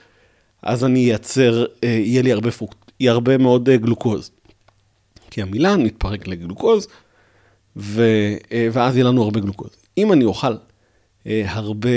אז 0.64 0.86
אני 0.86 1.00
אייצר, 1.00 1.66
אה, 1.84 1.90
יהיה 1.90 2.22
לי 2.22 2.32
הרבה, 2.32 2.52
פרוק, 2.52 2.76
יהיה 3.00 3.12
הרבה 3.12 3.38
מאוד 3.38 3.70
אה, 3.70 3.78
גלוקוז. 3.78 4.32
כי 5.32 5.42
המילן 5.42 5.84
מתפרק 5.84 6.28
לגלוקוז, 6.28 6.88
ו, 7.78 8.04
אה, 8.52 8.68
ואז 8.72 8.96
יהיה 8.96 9.06
לנו 9.06 9.24
הרבה 9.24 9.40
גלוקוז. 9.40 9.70
אם 9.98 10.14
אני 10.14 10.26
אוכל 10.26 10.56
הרבה 11.46 11.90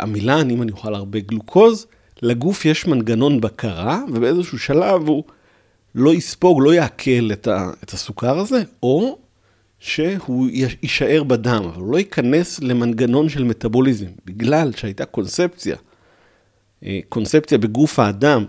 עמילן, 0.00 0.50
אם 0.50 0.62
אני 0.62 0.72
אוכל 0.72 0.94
הרבה 0.94 1.20
גלוקוז, 1.20 1.86
לגוף 2.22 2.64
יש 2.64 2.86
מנגנון 2.86 3.40
בקרה, 3.40 4.00
ובאיזשהו 4.12 4.58
שלב 4.58 5.08
הוא 5.08 5.24
לא 5.94 6.14
יספוג, 6.14 6.58
לא 6.62 6.74
יעכל 6.74 7.32
את, 7.32 7.48
את 7.84 7.92
הסוכר 7.92 8.38
הזה, 8.38 8.62
או 8.82 9.18
שהוא 9.80 10.48
יישאר 10.82 11.22
בדם, 11.22 11.62
אבל 11.64 11.80
הוא 11.80 11.92
לא 11.92 11.98
ייכנס 11.98 12.60
למנגנון 12.60 13.28
של 13.28 13.44
מטאבוליזם, 13.44 14.06
בגלל 14.24 14.72
שהייתה 14.76 15.04
קונספציה, 15.04 15.76
אה, 16.84 17.00
קונספציה 17.08 17.58
בגוף 17.58 17.98
האדם, 17.98 18.44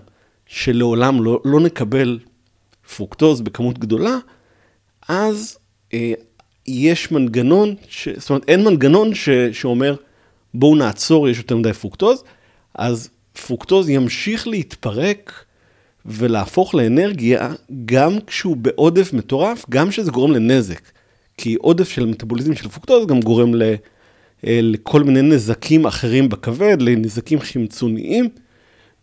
שלעולם 0.46 1.24
לא, 1.24 1.42
לא 1.46 1.60
נקבל 1.60 2.20
פרוקטוז 2.96 3.42
בכמות 3.42 3.80
גדולה, 3.80 4.18
אז 5.08 5.58
אה, 5.94 6.14
יש 6.68 7.12
מנגנון, 7.12 7.76
ש, 7.88 8.10
זאת 8.10 8.30
אומרת, 8.30 8.44
אין 8.48 8.64
מנגנון 8.64 9.16
ש, 9.16 9.30
שאומר, 9.30 9.96
בואו 10.54 10.76
נעצור, 10.76 11.30
יש 11.30 11.38
יותר 11.38 11.58
מדי 11.58 11.74
פרוקטוז, 11.74 12.24
אז 12.76 13.10
פרוקטוז 13.48 13.90
ימשיך 13.90 14.48
להתפרק 14.48 15.46
ולהפוך 16.06 16.76
לאנרגיה 16.76 17.54
גם 17.86 18.20
כשהוא 18.28 18.58
בעודף 18.58 19.14
מטורף, 19.14 19.66
גם 19.70 19.90
כשזה 19.90 20.12
גורם 20.12 20.32
לנזק. 20.32 20.82
כי 21.42 21.56
עודף 21.56 21.90
של 21.90 22.06
מטאבוליזם 22.06 22.56
של 22.56 22.70
פרוקטוז 22.70 23.06
גם 23.06 23.20
גורם 23.20 23.56
ל, 23.56 23.64
אה, 24.48 24.60
לכל 24.64 25.04
מיני 25.04 25.22
נזקים 25.22 25.86
אחרים 25.86 26.30
בכבד, 26.30 26.78
לנזקים 26.80 27.40
חמצוניים, 27.40 28.30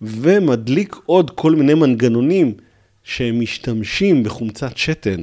ומדליק 0.03 0.97
עוד 1.07 1.31
כל 1.31 1.55
מיני 1.55 1.75
מנגנונים 1.75 2.55
שמשתמשים 3.03 4.23
בחומצת 4.23 4.77
שתן. 4.77 5.23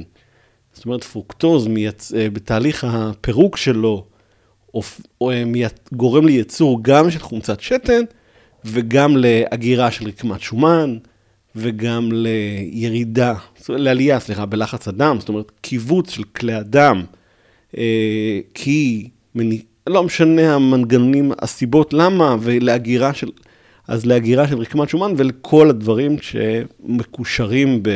זאת 0.72 0.84
אומרת, 0.84 1.04
פרוקטוז 1.04 1.66
מייצ... 1.66 2.12
אה, 2.16 2.30
בתהליך 2.30 2.86
הפירוק 2.90 3.56
שלו, 3.56 4.04
או, 4.74 4.82
או, 5.20 5.30
אה, 5.30 5.42
גורם 5.92 6.26
לייצור 6.26 6.78
גם 6.82 7.10
של 7.10 7.18
חומצת 7.18 7.60
שתן, 7.60 8.02
וגם 8.64 9.16
לאגירה 9.16 9.90
של 9.90 10.06
רקמת 10.06 10.40
שומן, 10.40 10.96
וגם 11.56 12.08
לירידה, 12.12 13.34
לעלייה, 13.68 14.20
סליחה, 14.20 14.46
בלחץ 14.46 14.88
הדם, 14.88 15.16
זאת 15.20 15.28
אומרת, 15.28 15.52
קיבוץ 15.60 16.10
של 16.10 16.24
כלי 16.24 16.54
הדם, 16.54 17.04
אה, 17.76 18.40
כי, 18.54 19.08
לא 19.86 20.02
משנה 20.02 20.54
המנגנונים, 20.54 21.32
הסיבות 21.38 21.92
למה, 21.92 22.36
ולהגירה 22.40 23.14
של, 23.14 23.30
אז 23.88 24.06
להגירה 24.06 24.48
של 24.48 24.58
רקמת 24.58 24.88
שומן 24.88 25.12
ולכל 25.16 25.70
הדברים 25.70 26.16
שמקושרים 26.20 27.82
ב, 27.82 27.88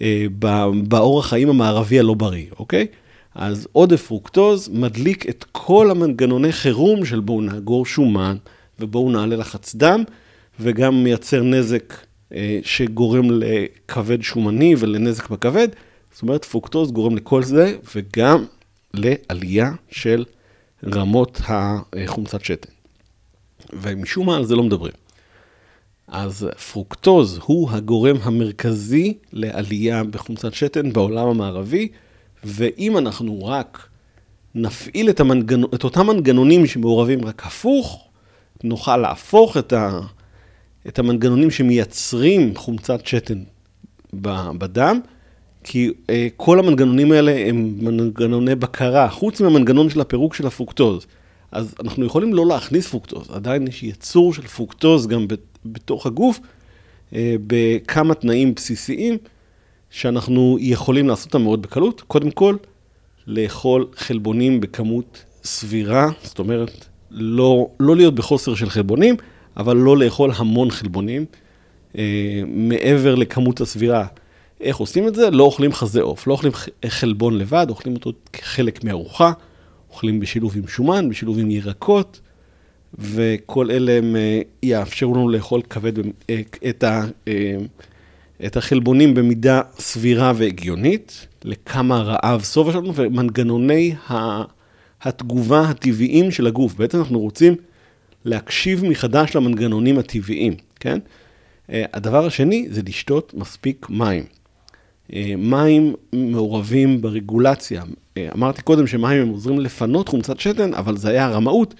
אה, 0.00 0.26
ב, 0.38 0.64
באורח 0.88 1.26
חיים 1.26 1.48
המערבי 1.48 1.98
הלא 1.98 2.14
בריא, 2.14 2.46
אוקיי? 2.58 2.86
אז 3.34 3.68
עודף 3.72 4.06
פרוקטוז 4.06 4.68
מדליק 4.72 5.28
את 5.28 5.44
כל 5.52 5.90
המנגנוני 5.90 6.52
חירום 6.52 7.04
של 7.04 7.20
בואו 7.20 7.40
נאגור 7.40 7.86
שומן 7.86 8.36
ובואו 8.80 9.10
נעלה 9.10 9.36
לחץ 9.36 9.74
דם, 9.74 10.04
וגם 10.60 11.04
מייצר 11.04 11.42
נזק 11.42 11.94
שגורם 12.62 13.24
לכבד 13.30 14.22
שומני 14.22 14.74
ולנזק 14.78 15.30
בכבד. 15.30 15.68
זאת 16.12 16.22
אומרת, 16.22 16.44
פרוקטוז 16.44 16.92
גורם 16.92 17.16
לכל 17.16 17.42
זה, 17.42 17.76
וגם 17.94 18.44
לעלייה 18.94 19.72
של 19.90 20.24
רמות 20.94 21.40
החומצת 21.46 22.44
שתן. 22.44 22.70
ומשום 23.72 24.26
מה 24.26 24.36
על 24.36 24.44
זה 24.44 24.56
לא 24.56 24.62
מדברים. 24.62 24.92
אז 26.08 26.48
פרוקטוז 26.72 27.40
הוא 27.42 27.70
הגורם 27.70 28.16
המרכזי 28.22 29.14
לעלייה 29.32 30.04
בחומצת 30.04 30.54
שתן 30.54 30.92
בעולם 30.92 31.28
המערבי, 31.28 31.88
ואם 32.44 32.98
אנחנו 32.98 33.44
רק 33.44 33.88
נפעיל 34.54 35.10
את, 35.10 35.20
המנגנ... 35.20 35.64
את 35.64 35.84
אותם 35.84 36.06
מנגנונים 36.06 36.66
שמעורבים 36.66 37.24
רק 37.24 37.46
הפוך, 37.46 38.08
נוכל 38.64 38.96
להפוך 38.96 39.56
את, 39.56 39.72
ה... 39.72 40.00
את 40.88 40.98
המנגנונים 40.98 41.50
שמייצרים 41.50 42.56
חומצת 42.56 43.06
שתן 43.06 43.42
בדם, 44.58 45.00
כי 45.64 45.90
אה, 46.10 46.28
כל 46.36 46.58
המנגנונים 46.58 47.12
האלה 47.12 47.48
הם 47.48 47.74
מנגנוני 47.80 48.54
בקרה, 48.54 49.08
חוץ 49.08 49.40
מהמנגנון 49.40 49.90
של 49.90 50.00
הפירוק 50.00 50.34
של 50.34 50.46
הפרוקטוז. 50.46 51.06
אז 51.52 51.74
אנחנו 51.80 52.04
יכולים 52.04 52.34
לא 52.34 52.46
להכניס 52.46 52.88
פרוקטוז, 52.88 53.30
עדיין 53.30 53.66
יש 53.66 53.82
ייצור 53.82 54.34
של 54.34 54.46
פרוקטוז 54.46 55.06
גם 55.06 55.26
בתוך 55.66 56.06
הגוף, 56.06 56.40
אה, 57.14 57.34
בכמה 57.46 58.14
תנאים 58.14 58.54
בסיסיים, 58.54 59.18
שאנחנו 59.90 60.56
יכולים 60.60 61.08
לעשות 61.08 61.26
אותם 61.26 61.42
מאוד 61.42 61.62
בקלות. 61.62 62.00
קודם 62.00 62.30
כל, 62.30 62.56
לאכול 63.26 63.86
חלבונים 63.96 64.60
בכמות 64.60 65.24
סבירה, 65.44 66.08
זאת 66.22 66.38
אומרת, 66.38 66.86
לא, 67.10 67.68
לא 67.80 67.96
להיות 67.96 68.14
בחוסר 68.14 68.54
של 68.54 68.70
חלבונים, 68.70 69.16
אבל 69.56 69.76
לא 69.76 69.96
לאכול 69.96 70.30
המון 70.36 70.70
חלבונים, 70.70 71.24
אה, 71.98 72.42
מעבר 72.46 73.14
לכמות 73.14 73.60
הסבירה. 73.60 74.06
איך 74.60 74.76
עושים 74.76 75.08
את 75.08 75.14
זה? 75.14 75.30
לא 75.30 75.44
אוכלים 75.44 75.72
חזה 75.72 76.02
עוף, 76.02 76.26
לא 76.26 76.32
אוכלים 76.32 76.52
חלבון 76.86 77.38
לבד, 77.38 77.66
אוכלים 77.68 77.94
אותו 77.94 78.12
כחלק 78.32 78.84
מארוחה, 78.84 79.32
אוכלים 79.90 80.20
בשילוב 80.20 80.56
עם 80.56 80.68
שומן, 80.68 81.08
בשילוב 81.08 81.38
עם 81.38 81.50
ירקות, 81.50 82.20
וכל 82.98 83.70
אלה 83.70 83.92
הם 83.92 84.16
אה, 84.16 84.40
יאפשרו 84.62 85.14
לנו 85.14 85.28
לאכול 85.28 85.62
כבד 85.70 85.92
אה, 86.30 86.40
את, 86.68 86.84
ה, 86.84 87.04
אה, 87.28 87.56
את 88.46 88.56
החלבונים 88.56 89.14
במידה 89.14 89.60
סבירה 89.78 90.32
והגיונית, 90.36 91.26
לכמה 91.44 92.02
רעב 92.02 92.42
סובה 92.42 92.72
שלנו 92.72 92.94
ומנגנוני 92.94 93.94
התגובה 95.02 95.60
הטבעיים 95.60 96.30
של 96.30 96.46
הגוף. 96.46 96.74
בעצם 96.74 96.98
אנחנו 96.98 97.18
רוצים 97.18 97.54
להקשיב 98.26 98.84
מחדש 98.84 99.36
למנגנונים 99.36 99.98
הטבעיים, 99.98 100.54
כן? 100.80 100.98
הדבר 101.68 102.26
השני 102.26 102.66
זה 102.70 102.82
לשתות 102.86 103.34
מספיק 103.34 103.86
מים. 103.90 104.24
מים 105.38 105.94
מעורבים 106.12 107.02
ברגולציה. 107.02 107.82
אמרתי 108.34 108.62
קודם 108.62 108.86
שמים 108.86 109.22
הם 109.22 109.28
עוזרים 109.28 109.60
לפנות 109.60 110.08
חומצת 110.08 110.40
שתן, 110.40 110.74
אבל 110.74 110.96
זה 110.96 111.10
היה 111.10 111.28
רמאות, 111.28 111.74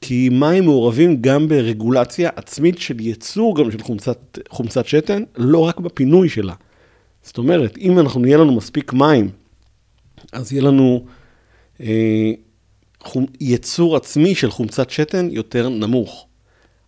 כי 0.00 0.28
מים 0.28 0.64
מעורבים 0.64 1.22
גם 1.22 1.48
ברגולציה 1.48 2.30
עצמית 2.36 2.78
של 2.78 3.00
ייצור 3.00 3.56
גם 3.56 3.70
של 3.70 3.82
חומצת, 3.82 4.38
חומצת 4.48 4.86
שתן, 4.86 5.22
לא 5.36 5.58
רק 5.58 5.80
בפינוי 5.80 6.28
שלה. 6.28 6.54
זאת 7.22 7.38
אומרת, 7.38 7.78
אם 7.78 7.98
אנחנו 7.98 8.20
נהיה 8.20 8.36
לנו 8.36 8.56
מספיק 8.56 8.92
מים, 8.92 9.28
אז 10.32 10.52
יהיה 10.52 10.62
לנו 10.62 11.04
אה, 11.80 12.32
חומ, 13.02 13.26
ייצור 13.40 13.96
עצמי 13.96 14.34
של 14.34 14.50
חומצת 14.50 14.90
שתן 14.90 15.28
יותר 15.30 15.68
נמוך. 15.68 16.26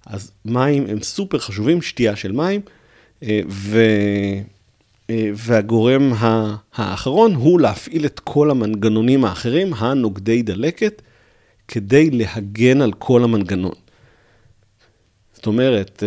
אז 0.07 0.33
מים 0.45 0.87
הם 0.89 1.03
סופר 1.03 1.39
חשובים, 1.39 1.83
שתייה 1.83 2.17
של 2.17 2.33
מים, 2.33 2.61
אה, 3.23 3.41
ו... 3.49 3.81
אה, 5.11 5.31
והגורם 5.35 6.13
האחרון 6.75 7.35
הוא 7.35 7.61
להפעיל 7.61 8.07
את 8.07 8.21
כל 8.21 8.51
המנגנונים 8.51 9.25
האחרים, 9.25 9.75
הנוגדי 9.75 10.43
דלקת, 10.43 11.03
כדי 11.69 12.11
להגן 12.11 12.81
על 12.81 12.93
כל 12.93 13.25
המנגנון. 13.25 13.75
זאת 15.33 15.47
אומרת, 15.47 16.03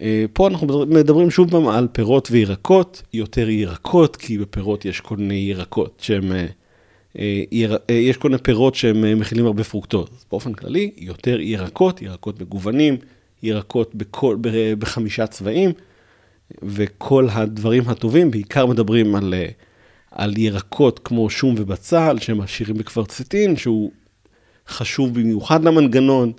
אה, 0.00 0.24
פה 0.32 0.48
אנחנו 0.48 0.86
מדברים 0.86 1.30
שוב 1.30 1.50
פעם 1.50 1.68
על 1.68 1.88
פירות 1.92 2.28
וירקות, 2.30 3.02
יותר 3.12 3.48
ירקות, 3.48 4.16
כי 4.16 4.38
בפירות 4.38 4.84
יש 4.84 5.00
כל 5.00 5.16
מיני 5.16 5.34
ירקות 5.34 6.00
שהם, 6.02 6.32
יש 7.88 8.16
כל 8.16 8.28
מיני 8.28 8.42
פירות 8.42 8.74
שהם 8.74 9.20
מכילים 9.20 9.46
הרבה 9.46 9.64
פרוקטוז. 9.64 10.08
באופן 10.30 10.52
כללי, 10.52 10.90
יותר 10.96 11.40
ירקות, 11.40 12.02
ירקות 12.02 12.40
מגוונים, 12.40 12.96
ירקות 13.42 13.94
בכל, 13.94 14.36
בחמישה 14.78 15.26
צבעים. 15.26 15.72
וכל 16.62 17.28
הדברים 17.30 17.88
הטובים, 17.88 18.30
בעיקר 18.30 18.66
מדברים 18.66 19.14
על, 19.14 19.34
אה, 19.34 19.48
על 20.10 20.38
ירקות 20.38 21.00
כמו 21.04 21.30
שום 21.30 21.54
ובצל, 21.58 22.16
שהם 22.20 22.40
עשירים 22.40 22.76
בקוורצטין, 22.76 23.56
שהוא 23.56 23.90
חשוב 24.68 25.14
במיוחד 25.14 25.64
למנגנון, 25.64 26.32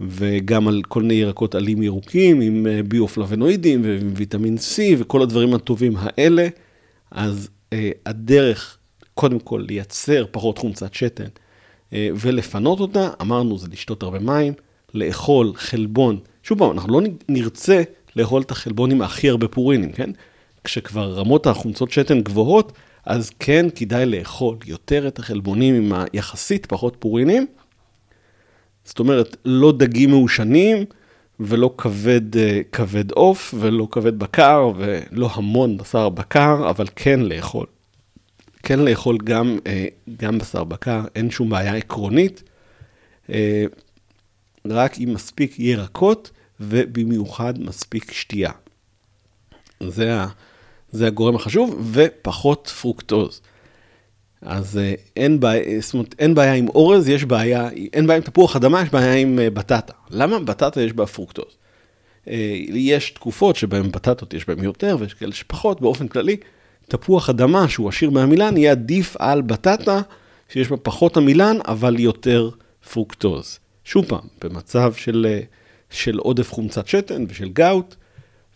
וגם 0.00 0.68
על 0.68 0.82
כל 0.88 1.02
מיני 1.02 1.14
ירקות 1.14 1.54
עלים 1.54 1.82
ירוקים 1.82 2.40
עם 2.40 2.66
אה, 2.66 2.82
ביופלבנואידים 2.82 3.82
ועם 3.84 4.12
ויטמין 4.16 4.56
C 4.56 4.78
וכל 4.98 5.22
הדברים 5.22 5.54
הטובים 5.54 5.92
האלה. 5.98 6.48
אז 7.10 7.48
אה, 7.72 7.90
הדרך, 8.06 8.75
קודם 9.16 9.38
כל, 9.38 9.64
לייצר 9.68 10.24
פחות 10.30 10.58
חומצת 10.58 10.94
שתן 10.94 11.28
אה, 11.92 12.08
ולפנות 12.14 12.80
אותה, 12.80 13.10
אמרנו, 13.20 13.58
זה 13.58 13.68
לשתות 13.72 14.02
הרבה 14.02 14.18
מים, 14.18 14.52
לאכול 14.94 15.52
חלבון. 15.54 16.18
שוב 16.42 16.58
פעם, 16.58 16.70
אנחנו 16.70 17.00
לא 17.00 17.08
נרצה 17.28 17.82
לאכול 18.16 18.42
את 18.42 18.50
החלבונים 18.50 19.02
הכי 19.02 19.28
הרבה 19.28 19.48
פורינים, 19.48 19.92
כן? 19.92 20.10
כשכבר 20.64 21.12
רמות 21.12 21.46
החומצות 21.46 21.90
שתן 21.90 22.20
גבוהות, 22.20 22.72
אז 23.06 23.30
כן 23.38 23.66
כדאי 23.74 24.06
לאכול 24.06 24.56
יותר 24.66 25.08
את 25.08 25.18
החלבונים 25.18 25.74
עם 25.74 25.92
היחסית 26.12 26.66
פחות 26.66 26.96
פורינים. 26.98 27.46
זאת 28.84 28.98
אומרת, 28.98 29.36
לא 29.44 29.72
דגים 29.72 30.10
מעושנים 30.10 30.84
ולא 31.40 31.74
כבד, 31.78 32.36
אה, 32.36 32.60
כבד 32.72 33.10
עוף 33.10 33.54
ולא 33.58 33.88
כבד 33.90 34.18
בקר 34.18 34.70
ולא 34.76 35.30
המון 35.32 35.76
בשר 35.76 36.08
בקר, 36.08 36.70
אבל 36.70 36.86
כן 36.96 37.20
לאכול. 37.20 37.66
כן 38.66 38.78
לאכול 38.78 39.18
גם, 39.24 39.58
אה, 39.66 39.86
גם 40.18 40.38
בשר 40.38 40.64
בקר, 40.64 41.00
אין 41.14 41.30
שום 41.30 41.50
בעיה 41.50 41.74
עקרונית. 41.74 42.42
אה, 43.30 43.64
רק 44.66 44.98
אם 44.98 45.12
מספיק 45.14 45.58
ירקות 45.58 46.30
ובמיוחד 46.60 47.60
מספיק 47.60 48.12
שתייה. 48.12 48.50
זה, 49.82 50.20
ה, 50.20 50.26
זה 50.92 51.06
הגורם 51.06 51.36
החשוב, 51.36 51.90
ופחות 51.92 52.72
פרוקטוז. 52.80 53.40
אז 54.42 54.78
אה, 54.78 54.94
אין 55.16 55.40
בעיה, 55.40 55.80
זאת 55.80 55.94
אומרת, 55.94 56.14
אין 56.18 56.34
בעיה 56.34 56.54
עם 56.54 56.68
אורז, 56.68 57.08
יש 57.08 57.24
בעיה, 57.24 57.68
אין 57.92 58.06
בעיה 58.06 58.16
עם 58.16 58.22
תפוח 58.22 58.56
אדמה, 58.56 58.82
יש 58.82 58.88
בעיה 58.88 59.14
עם 59.14 59.38
בטטה. 59.54 59.92
למה? 60.10 60.38
בטטה 60.38 60.82
יש 60.82 60.92
בה 60.92 61.06
פרוקטוז. 61.06 61.56
יש 62.72 63.10
תקופות 63.10 63.56
שבהן 63.56 63.90
בטטות 63.90 64.34
יש 64.34 64.48
בהן 64.48 64.64
יותר, 64.64 64.96
ויש 65.00 65.14
כאלה 65.14 65.32
שפחות, 65.32 65.80
באופן 65.80 66.08
כללי, 66.08 66.36
תפוח 66.88 67.30
אדמה 67.30 67.68
שהוא 67.68 67.88
עשיר 67.88 68.10
בעמילן, 68.10 68.56
יהיה 68.56 68.70
עדיף 68.70 69.16
על 69.18 69.42
בטטה 69.42 70.00
שיש 70.48 70.68
בה 70.68 70.76
פחות 70.76 71.16
עמילן, 71.16 71.56
אבל 71.68 72.00
יותר 72.00 72.50
פרוקטוז. 72.92 73.58
שוב 73.84 74.04
פעם, 74.04 74.26
במצב 74.44 74.94
של 74.94 75.26
של 75.90 76.18
עודף 76.18 76.52
חומצת 76.52 76.88
שתן 76.88 77.24
ושל 77.28 77.48
גאוט, 77.48 77.94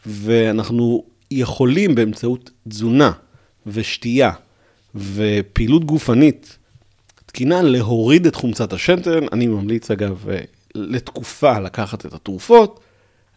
ואנחנו 0.06 1.04
יכולים 1.30 1.94
באמצעות 1.94 2.50
תזונה 2.68 3.12
ושתייה 3.66 4.32
ופעילות 4.94 5.84
גופנית 5.84 6.58
תקינה 7.26 7.62
להוריד 7.62 8.26
את 8.26 8.34
חומצת 8.34 8.72
השתן. 8.72 9.28
אני 9.32 9.46
ממליץ 9.46 9.90
אגב 9.90 10.26
לתקופה 10.74 11.58
לקחת 11.58 12.06
את 12.06 12.14
התרופות, 12.14 12.80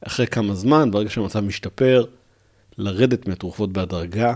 אחרי 0.01 0.27
כמה 0.27 0.55
זמן, 0.55 0.91
ברגע 0.91 1.09
שהמצב 1.09 1.39
משתפר, 1.39 2.05
לרדת 2.77 3.27
מהתרופות 3.27 3.73
בהדרגה, 3.73 4.33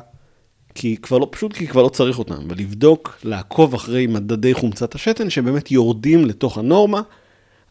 כי 0.80 0.98
כבר 0.98 1.18
לא, 1.18 1.28
פשוט 1.32 1.54
כי 1.54 1.68
כבר 1.68 1.84
לא 1.84 1.90
צריך 1.90 2.20
אותם, 2.20 2.36
ולבדוק, 2.50 3.20
לעקוב 3.24 3.74
אחרי 3.74 4.08
מדדי 4.08 4.54
חומצת 4.54 4.96
השתן 4.96 5.30
שבאמת 5.30 5.72
יורדים 5.72 6.26
לתוך 6.26 6.58
הנורמה, 6.58 7.02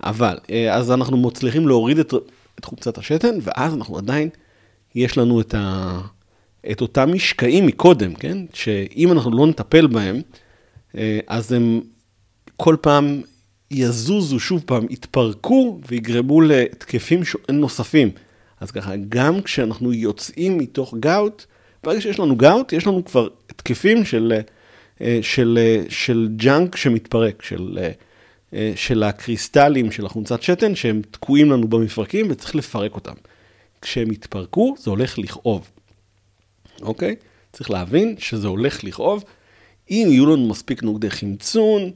אבל 0.02 0.38
אה, 0.50 0.74
אז 0.74 0.90
אנחנו 0.90 1.16
מצליחים 1.16 1.68
להוריד 1.68 1.98
את, 1.98 2.14
את 2.58 2.64
חומצת 2.64 2.98
השתן, 2.98 3.34
ואז 3.42 3.74
אנחנו 3.74 3.98
עדיין, 3.98 4.28
יש 4.94 5.18
לנו 5.18 5.40
את, 5.40 5.54
ה, 5.54 6.00
את 6.70 6.80
אותם 6.80 7.12
משקעים 7.12 7.66
מקודם, 7.66 8.14
כן? 8.14 8.38
שאם 8.52 9.12
אנחנו 9.12 9.38
לא 9.38 9.46
נטפל 9.46 9.86
בהם, 9.86 10.20
אה, 10.96 11.18
אז 11.26 11.52
הם 11.52 11.80
כל 12.56 12.76
פעם 12.80 13.20
יזוזו 13.70 14.40
שוב 14.40 14.62
פעם, 14.66 14.86
יתפרקו 14.90 15.80
ויגרמו 15.88 16.40
להתקפים 16.40 17.20
נוספים. 17.48 18.10
אז 18.60 18.70
ככה, 18.70 18.92
גם 19.08 19.42
כשאנחנו 19.42 19.92
יוצאים 19.92 20.58
מתוך 20.58 20.94
גאוט, 21.00 21.46
ברגע 21.86 22.00
שיש 22.00 22.18
לנו 22.18 22.36
גאוט, 22.36 22.72
יש 22.72 22.86
לנו 22.86 23.04
כבר 23.04 23.28
התקפים 23.50 24.04
של, 24.04 24.32
אה, 25.00 25.18
של, 25.22 25.58
אה, 25.60 25.82
של 25.88 26.28
junk 26.36 26.76
שמתפרק, 26.76 27.42
של, 27.42 27.78
אה, 28.52 28.72
של 28.76 29.02
הקריסטלים, 29.02 29.92
של 29.92 30.06
החומצת 30.06 30.42
שתן, 30.42 30.74
שהם 30.74 31.02
תקועים 31.10 31.50
לנו 31.50 31.68
במפרקים 31.68 32.26
וצריך 32.30 32.54
לפרק 32.54 32.94
אותם. 32.94 33.12
כשהם 33.82 34.12
יתפרקו, 34.12 34.74
זה 34.78 34.90
הולך 34.90 35.18
לכאוב, 35.18 35.70
אוקיי? 36.82 37.16
צריך 37.52 37.70
להבין 37.70 38.14
שזה 38.18 38.46
הולך 38.46 38.84
לכאוב. 38.84 39.24
אם 39.90 40.06
יהיו 40.10 40.26
לנו 40.26 40.48
מספיק 40.48 40.82
נוגדי 40.82 41.10
חמצון, 41.10 41.90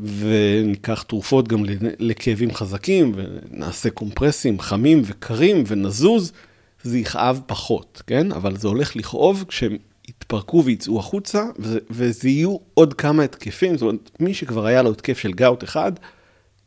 וניקח 0.00 1.02
תרופות 1.02 1.48
גם 1.48 1.64
לכאבים 1.98 2.54
חזקים, 2.54 3.12
ונעשה 3.14 3.90
קומפרסים 3.90 4.60
חמים 4.60 5.02
וקרים 5.04 5.64
ונזוז, 5.66 6.32
זה 6.86 6.98
יכאב 6.98 7.40
פחות, 7.46 8.02
כן? 8.06 8.32
אבל 8.32 8.56
זה 8.56 8.68
הולך 8.68 8.96
לכאוב 8.96 9.44
כשהם 9.48 9.76
יתפרקו 10.08 10.62
ויצאו 10.64 10.98
החוצה, 10.98 11.44
וזה 11.90 12.28
יהיו 12.28 12.56
עוד 12.74 12.94
כמה 12.94 13.22
התקפים, 13.22 13.76
זאת 13.76 13.82
אומרת, 13.82 14.10
מי 14.20 14.34
שכבר 14.34 14.66
היה 14.66 14.82
לו 14.82 14.90
התקף 14.90 15.18
של 15.18 15.32
גאוט 15.32 15.64
אחד, 15.64 15.92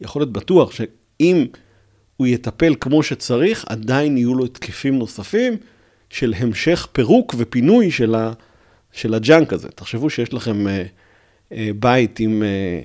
יכול 0.02 0.22
להיות 0.22 0.34
בטוח 0.34 0.72
שאם 0.72 1.46
הוא 2.18 2.28
יטפל 2.28 2.76
כמו 2.80 3.04
שצריך, 3.04 3.66
עדיין 3.68 4.18
יהיו 4.18 4.36
לו 4.36 4.46
התקפים 4.46 5.00
נוספים 5.00 5.58
של 6.10 6.34
המשך 6.38 6.88
פירוק 6.92 7.36
ופינוי 7.38 7.92
של, 7.92 8.16
ה, 8.16 8.34
של 8.92 9.14
הג'אנק 9.14 9.54
הזה. 9.54 9.70
תחשבו 9.70 10.10
שיש 10.10 10.34
לכם 10.34 10.68
אה, 10.68 10.84
אה, 11.52 11.70
בית 11.80 12.20
עם... 12.20 12.44
אה, 12.44 12.82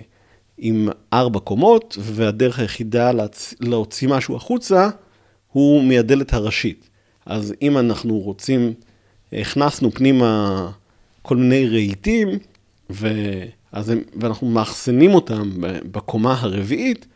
עם 0.58 0.88
ארבע 1.12 1.40
קומות, 1.40 1.98
והדרך 2.00 2.58
היחידה. 2.58 3.10
להוציא 3.60 4.08
משהו 4.08 4.36
החוצה 4.36 4.88
הוא 5.52 5.84
מהדלת 5.84 6.32
הראשית. 6.32 6.90
אז 7.26 7.54
אם 7.62 7.78
אנחנו 7.78 8.18
רוצים, 8.18 8.72
הכנסנו 9.32 9.90
פנימה 9.90 10.70
כל 11.22 11.36
מיני 11.36 11.68
רהיטים, 11.68 12.28
הם, 12.28 14.02
ואנחנו 14.20 14.48
מאחסנים 14.48 15.14
אותם 15.14 15.50
בקומה 15.92 16.36
הרביעית, 16.40 17.06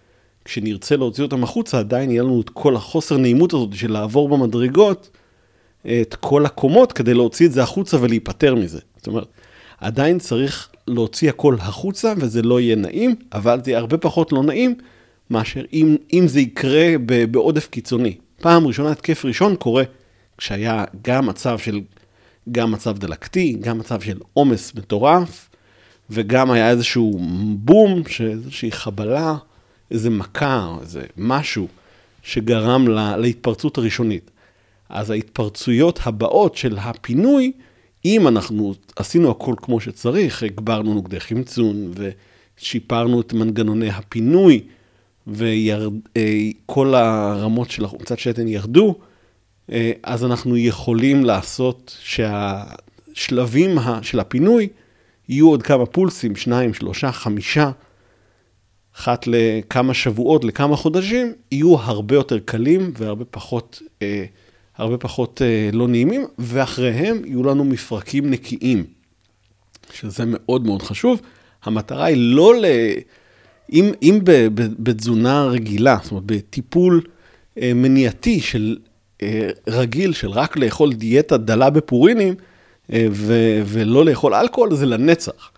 כשנרצה 0.44 0.96
להוציא 0.96 1.24
אותם 1.24 1.44
החוצה, 1.44 1.78
עדיין 1.78 2.10
יהיה 2.10 2.22
לנו 2.22 2.40
את 2.40 2.50
כל 2.50 2.76
החוסר 2.76 3.16
נעימות 3.16 3.54
הזאת 3.54 3.72
של 3.72 3.92
לעבור 3.92 4.28
במדרגות, 4.28 5.10
את 5.86 6.14
כל 6.20 6.46
הקומות 6.46 6.92
כדי 6.92 7.14
להוציא 7.14 7.46
את 7.46 7.52
זה 7.52 7.62
החוצה 7.62 8.02
ולהיפטר 8.02 8.54
מזה. 8.54 8.80
זאת 8.96 9.06
אומרת, 9.06 9.28
עדיין 9.80 10.18
צריך 10.18 10.68
להוציא 10.86 11.28
הכל 11.28 11.56
החוצה 11.60 12.12
וזה 12.16 12.42
לא 12.42 12.60
יהיה 12.60 12.76
נעים, 12.76 13.14
אבל 13.32 13.60
זה 13.64 13.70
יהיה 13.70 13.78
הרבה 13.78 13.98
פחות 13.98 14.32
לא 14.32 14.42
נעים 14.42 14.74
מאשר 15.30 15.62
אם, 15.72 15.96
אם 16.12 16.24
זה 16.28 16.40
יקרה 16.40 16.86
בעודף 17.30 17.66
קיצוני. 17.66 18.16
פעם 18.40 18.66
ראשונה, 18.66 18.90
התקף 18.90 19.24
ראשון 19.24 19.56
קורה 19.56 19.82
כשהיה 20.38 20.84
גם 21.02 21.26
מצב 21.26 21.58
של, 21.58 21.80
גם 22.52 22.72
מצב 22.72 22.98
דלקתי, 22.98 23.56
גם 23.60 23.78
מצב 23.78 24.00
של 24.00 24.18
עומס 24.32 24.74
מטורף, 24.74 25.48
וגם 26.10 26.50
היה 26.50 26.70
איזשהו 26.70 27.20
בום, 27.54 28.02
איזושהי 28.30 28.72
חבלה, 28.72 29.36
איזה 29.90 30.10
מכה, 30.10 30.76
איזה 30.80 31.02
משהו 31.16 31.68
שגרם 32.22 32.88
לה, 32.88 33.16
להתפרצות 33.16 33.78
הראשונית. 33.78 34.30
אז 34.88 35.10
ההתפרצויות 35.10 36.00
הבאות 36.02 36.56
של 36.56 36.78
הפינוי, 36.78 37.52
אם 38.04 38.28
אנחנו 38.28 38.74
עשינו 38.96 39.30
הכל 39.30 39.54
כמו 39.56 39.80
שצריך, 39.80 40.42
הגברנו 40.42 40.94
נוגדי 40.94 41.16
ושיפרנו 42.58 43.20
את 43.20 43.32
מנגנוני 43.32 43.90
הפינוי, 43.90 44.60
וכל 45.26 46.94
אה, 46.94 47.32
הרמות 47.32 47.70
של 47.70 47.84
החומצת 47.84 48.18
שתן 48.18 48.48
ירדו, 48.48 48.94
אז 50.02 50.24
אנחנו 50.24 50.56
יכולים 50.56 51.24
לעשות 51.24 51.96
שהשלבים 52.02 53.78
של 54.02 54.20
הפינוי 54.20 54.68
יהיו 55.28 55.48
עוד 55.48 55.62
כמה 55.62 55.86
פולסים, 55.86 56.36
שניים, 56.36 56.74
שלושה, 56.74 57.12
חמישה, 57.12 57.70
אחת 58.96 59.24
לכמה 59.26 59.94
שבועות, 59.94 60.44
לכמה 60.44 60.76
חודשים, 60.76 61.32
יהיו 61.52 61.76
הרבה 61.78 62.14
יותר 62.14 62.38
קלים 62.38 62.92
והרבה 62.96 63.24
פחות... 63.24 63.82
אה, 64.02 64.24
הרבה 64.78 64.98
פחות 64.98 65.42
אה, 65.42 65.70
לא 65.72 65.88
נעימים, 65.88 66.26
ואחריהם 66.38 67.24
יהיו 67.24 67.42
לנו 67.42 67.64
מפרקים 67.64 68.30
נקיים, 68.30 68.84
שזה 69.92 70.24
מאוד 70.26 70.66
מאוד 70.66 70.82
חשוב. 70.82 71.20
המטרה 71.64 72.04
היא 72.04 72.16
לא 72.16 72.54
ל... 72.56 72.64
אם, 73.72 73.92
אם 74.02 74.18
בתזונה 74.78 75.44
רגילה, 75.44 75.98
זאת 76.02 76.10
אומרת, 76.10 76.24
בטיפול 76.26 77.02
אה, 77.60 77.72
מניעתי 77.74 78.40
של 78.40 78.76
אה, 78.82 78.87
רגיל, 79.68 80.12
של 80.12 80.30
רק 80.30 80.56
לאכול 80.56 80.92
דיאטה 80.92 81.36
דלה 81.36 81.70
בפורינים, 81.70 82.34
אה, 82.92 83.06
ו, 83.10 83.34
ולא 83.64 84.04
לאכול 84.04 84.34
אלכוהול, 84.34 84.74
זה 84.74 84.86
לנצח. 84.86 85.50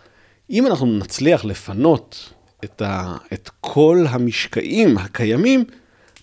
אם 0.51 0.67
אנחנו 0.67 0.87
נצליח 0.99 1.45
לפנות 1.45 2.33
את, 2.65 2.83
ה, 2.83 3.17
את 3.33 3.51
כל 3.61 4.05
המשקעים 4.09 4.99
הקיימים, 4.99 5.65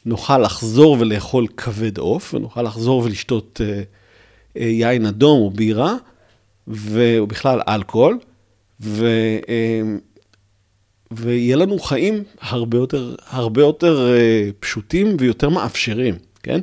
נוכל 0.06 0.38
לחזור 0.38 0.98
ולאכול 1.00 1.48
כבד 1.58 1.98
עוף, 1.98 2.34
ונוכל 2.34 2.62
לחזור 2.62 3.04
ולשתות 3.04 3.62
אה, 3.64 3.82
אה, 4.58 4.66
יין 4.68 5.06
אדום 5.06 5.42
או 5.42 5.50
בירה, 5.52 5.96
ובכלל 6.68 7.62
אלכוהול, 7.68 8.20
ו, 8.82 9.06
אה, 9.50 9.82
ויהיה 11.12 11.56
לנו 11.56 11.80
חיים 11.80 12.24
הרבה 12.42 12.78
יותר, 12.78 13.16
הרבה 13.28 13.62
יותר 13.62 14.14
אה, 14.14 14.50
פשוטים 14.60 15.18
ויותר 15.20 15.50
מאפשרים, 15.50 16.16
כן? 16.44 16.62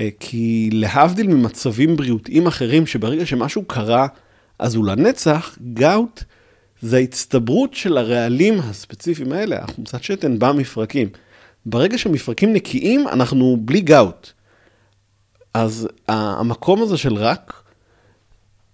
אה, 0.00 0.08
כי 0.20 0.70
להבדיל 0.72 1.26
ממצבים 1.26 1.96
בריאותיים 1.96 2.46
אחרים, 2.46 2.86
שברגע 2.86 3.26
שמשהו 3.26 3.64
קרה, 3.64 4.06
אז 4.58 4.74
הוא 4.74 4.84
לנצח, 4.84 5.58
גאוט 5.74 6.24
זה 6.82 6.96
ההצטברות 6.96 7.74
של 7.74 7.98
הרעלים 7.98 8.60
הספציפיים 8.60 9.32
האלה, 9.32 9.58
החומצת 9.62 10.02
שתן 10.02 10.38
במפרקים. 10.38 11.08
ברגע 11.66 11.98
שמפרקים 11.98 12.52
נקיים, 12.52 13.08
אנחנו 13.08 13.56
בלי 13.60 13.80
גאוט. 13.80 14.30
אז 15.54 15.88
המקום 16.08 16.82
הזה 16.82 16.96
של 16.96 17.14
רק, 17.14 17.62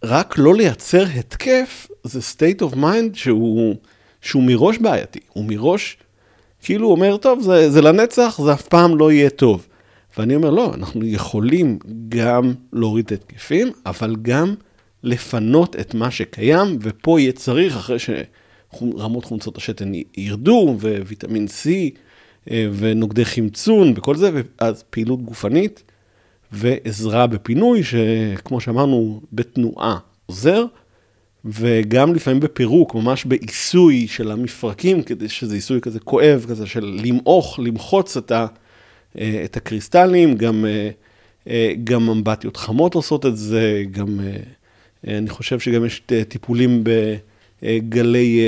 רק 0.05 0.35
לא 0.39 0.55
לייצר 0.55 1.05
התקף, 1.19 1.87
זה 2.05 2.21
state 2.21 2.63
of 2.63 2.75
mind 2.75 3.15
שהוא, 3.15 3.77
שהוא 4.21 4.43
מראש 4.43 4.79
בעייתי. 4.79 5.21
הוא 5.33 5.45
מראש, 5.49 5.97
כאילו 6.63 6.91
אומר, 6.91 7.17
טוב, 7.17 7.43
זה, 7.43 7.71
זה 7.71 7.83
לנצח, 7.83 8.41
זה 8.45 8.53
אף 8.53 8.69
פעם 8.69 8.99
לא 8.99 9.13
יהיה 9.13 9.31
טוב. 9.31 9.67
ואני 10.17 10.35
אומר, 10.35 10.51
לא, 10.51 10.75
אנחנו 10.75 11.05
יכולים 11.05 11.79
גם 12.09 12.55
להוריד 12.73 13.05
את 13.05 13.13
התקפים, 13.13 13.69
אבל 13.87 14.17
גם 14.23 14.55
לפנות 15.03 15.77
את 15.77 15.95
מה 15.95 16.11
שקיים, 16.11 16.79
ופה 16.81 17.21
יהיה 17.21 17.33
צריך, 17.33 17.77
אחרי 17.77 17.97
שרמות 17.99 19.25
חומצות 19.25 19.57
השתן 19.57 19.93
ירדו, 20.17 20.77
וויטמין 20.81 21.47
C, 21.47 21.69
אה, 22.51 22.69
ונוגדי 22.73 23.25
חמצון 23.25 23.93
וכל 23.97 24.17
זה, 24.17 24.31
ואז 24.35 24.85
פעילות 24.91 25.23
גופנית 25.23 25.83
ועזרה 26.53 27.27
בפינוי, 27.27 27.83
שכמו 27.85 28.61
שאמרנו, 28.61 29.21
בתנועה 29.33 29.99
עוזר, 30.27 30.65
וגם 31.45 32.15
לפעמים 32.15 32.41
בפירוק, 32.41 32.95
ממש 32.95 33.25
בעיסוי 33.25 34.09
של 34.09 34.31
המפרקים, 34.31 35.03
כדי 35.03 35.29
שזה 35.29 35.55
עיסוי 35.55 35.81
כזה 35.81 36.01
כואב, 36.01 36.47
כזה 36.49 36.67
של 36.67 37.01
למעוך, 37.05 37.59
למחוץ 37.63 38.17
את, 38.17 38.31
ה, 38.31 38.47
את 39.45 39.57
הקריסטלים, 39.57 40.37
גם, 40.37 40.65
אה, 41.47 41.73
גם 41.85 42.11
אמבטיות 42.11 42.57
חמות 42.57 42.95
עושות 42.95 43.27
את 43.27 43.37
זה, 43.37 43.83
גם 43.91 44.21
אני 45.07 45.31
חושב 45.31 45.61
שגם 45.61 45.85
יש 45.85 46.03
טיפולים 46.29 46.85
בגלי 47.63 48.41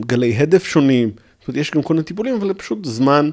גלי 0.00 0.36
הדף 0.36 0.64
שונים. 0.64 1.10
זאת 1.38 1.48
אומרת, 1.48 1.60
יש 1.60 1.70
גם 1.70 1.82
כל 1.82 1.94
מיני 1.94 2.04
טיפולים, 2.04 2.34
אבל 2.34 2.48
זה 2.48 2.54
פשוט 2.54 2.84
זמן 2.84 3.30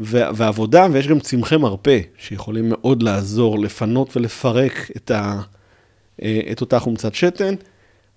ועבודה, 0.00 0.86
ויש 0.92 1.08
גם 1.08 1.20
צמחי 1.20 1.56
מרפא, 1.56 1.98
שיכולים 2.18 2.68
מאוד 2.68 3.02
לעזור 3.02 3.58
לפנות 3.58 4.16
ולפרק 4.16 4.90
את, 4.96 5.10
ה, 5.10 5.40
את 6.52 6.60
אותה 6.60 6.78
חומצת 6.78 7.14
שתן. 7.14 7.54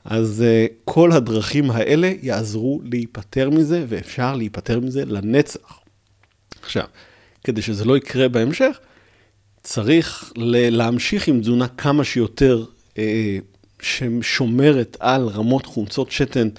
אז 0.05 0.45
כל 0.85 1.11
הדרכים 1.11 1.71
האלה 1.71 2.11
יעזרו 2.21 2.81
להיפטר 2.83 3.49
מזה, 3.49 3.85
ואפשר 3.87 4.35
להיפטר 4.35 4.79
מזה 4.79 5.05
לנצח. 5.05 5.80
עכשיו, 6.63 6.85
כדי 7.43 7.61
שזה 7.61 7.85
לא 7.85 7.97
יקרה 7.97 8.27
בהמשך, 8.27 8.79
צריך 9.63 10.33
להמשיך 10.71 11.27
עם 11.27 11.41
תזונה 11.41 11.67
כמה 11.67 12.03
שיותר 12.03 12.65
אה, 12.97 13.37
ששומרת 13.81 14.97
על 14.99 15.27
רמות 15.27 15.65
חומצות 15.65 16.11
שתן 16.11 16.49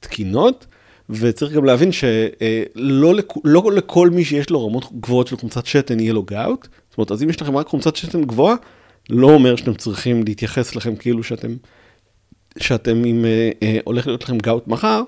תקינות, 0.00 0.66
וצריך 1.10 1.52
גם 1.52 1.64
להבין 1.64 1.92
שלא 1.92 3.14
לכ, 3.14 3.24
לא 3.44 3.72
לכל 3.72 4.10
מי 4.10 4.24
שיש 4.24 4.50
לו 4.50 4.66
רמות 4.66 4.92
גבוהות 5.00 5.26
של 5.26 5.36
חומצת 5.36 5.66
שתן 5.66 6.00
יהיה 6.00 6.12
לו 6.12 6.22
גאוט. 6.22 6.68
זאת 6.90 6.98
אומרת, 6.98 7.10
אז 7.10 7.22
אם 7.22 7.30
יש 7.30 7.42
לכם 7.42 7.56
רק 7.56 7.66
חומצת 7.66 7.96
שתן 7.96 8.24
גבוהה, 8.24 8.54
לא 9.10 9.30
אומר 9.30 9.56
שאתם 9.56 9.74
צריכים 9.74 10.24
להתייחס 10.24 10.76
לכם 10.76 10.96
כאילו 10.96 11.22
שאתם, 11.22 11.56
שאתם 12.58 13.04
עם, 13.04 13.24
אה, 13.24 13.50
אה, 13.62 13.78
הולך 13.84 14.06
להיות 14.06 14.22
לכם 14.22 14.38
גאוט 14.38 14.68
מחר, 14.68 15.02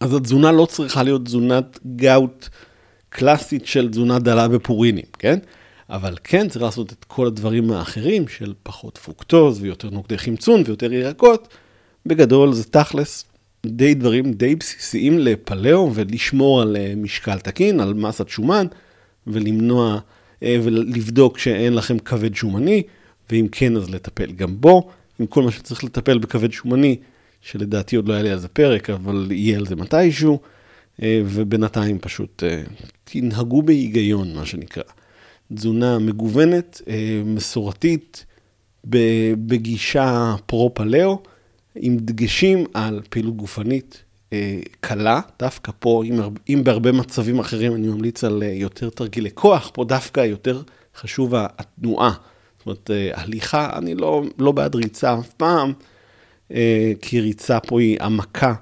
אז 0.00 0.14
התזונה 0.14 0.52
לא 0.52 0.66
צריכה 0.66 1.02
להיות 1.02 1.24
תזונת 1.24 1.78
גאוט 1.96 2.48
קלאסית 3.14 3.66
של 3.66 3.90
תזונה 3.90 4.18
דלה 4.18 4.48
בפורינים, 4.48 5.04
כן? 5.18 5.38
אבל 5.90 6.16
כן 6.24 6.48
צריך 6.48 6.64
לעשות 6.64 6.92
את 6.92 7.04
כל 7.04 7.26
הדברים 7.26 7.72
האחרים 7.72 8.28
של 8.28 8.54
פחות 8.62 8.98
פרוקטוז 8.98 9.62
ויותר 9.62 9.90
נוגדי 9.90 10.18
חמצון 10.18 10.62
ויותר 10.66 10.92
ירקות. 10.92 11.48
בגדול 12.06 12.52
זה 12.52 12.64
תכלס 12.64 13.24
די 13.66 13.94
דברים 13.94 14.32
די 14.32 14.54
בסיסיים 14.54 15.18
לפליאו 15.18 15.90
ולשמור 15.94 16.62
על 16.62 16.76
אה, 16.76 16.92
משקל 16.96 17.38
תקין, 17.38 17.80
על 17.80 17.94
מסת 17.94 18.28
שומן 18.28 18.66
ולמנוע 19.26 19.98
אה, 20.42 20.56
ולבדוק 20.62 21.38
שאין 21.38 21.74
לכם 21.74 21.98
כבד 21.98 22.34
שומני, 22.34 22.82
ואם 23.30 23.46
כן 23.52 23.76
אז 23.76 23.90
לטפל 23.90 24.32
גם 24.32 24.60
בו, 24.60 24.90
עם 25.18 25.26
כל 25.26 25.42
מה 25.42 25.50
שצריך 25.50 25.84
לטפל 25.84 26.18
בכבד 26.18 26.52
שומני, 26.52 26.96
שלדעתי 27.40 27.96
עוד 27.96 28.08
לא 28.08 28.14
היה 28.14 28.22
לי 28.22 28.30
על 28.30 28.38
זה 28.38 28.48
פרק, 28.48 28.90
אבל 28.90 29.28
יהיה 29.30 29.58
על 29.58 29.66
זה 29.66 29.76
מתישהו, 29.76 30.38
ובינתיים 31.02 31.98
פשוט 31.98 32.42
תנהגו 33.04 33.62
בהיגיון, 33.62 34.34
מה 34.34 34.46
שנקרא. 34.46 34.82
תזונה 35.54 35.98
מגוונת, 35.98 36.82
אה, 36.88 37.22
מסורתית, 37.24 38.24
בגישה 39.46 40.34
פרו-פלאו, 40.46 41.22
עם 41.74 41.96
דגשים 41.96 42.64
על 42.74 43.00
פעילות 43.10 43.36
גופנית 43.36 44.02
אה, 44.32 44.60
קלה, 44.80 45.20
דווקא 45.38 45.72
פה, 45.78 46.02
אם, 46.04 46.20
אם 46.48 46.64
בהרבה 46.64 46.92
מצבים 46.92 47.38
אחרים 47.38 47.74
אני 47.74 47.88
ממליץ 47.88 48.24
על 48.24 48.42
אה, 48.42 48.48
יותר 48.48 48.90
תרגילי 48.90 49.30
כוח, 49.34 49.70
פה 49.74 49.84
דווקא 49.84 50.20
יותר 50.20 50.62
חשוב 50.96 51.34
התנועה. 51.34 52.12
זאת 52.58 52.66
אומרת, 52.66 52.90
הליכה, 53.12 53.78
אני 53.78 53.94
לא, 53.94 54.22
לא 54.38 54.52
בעד 54.52 54.74
ריצה 54.74 55.18
אף 55.18 55.32
פעם, 55.32 55.72
כי 57.00 57.20
ריצה 57.20 57.60
פה 57.60 57.80
היא 57.80 57.96
המכה, 58.00 58.54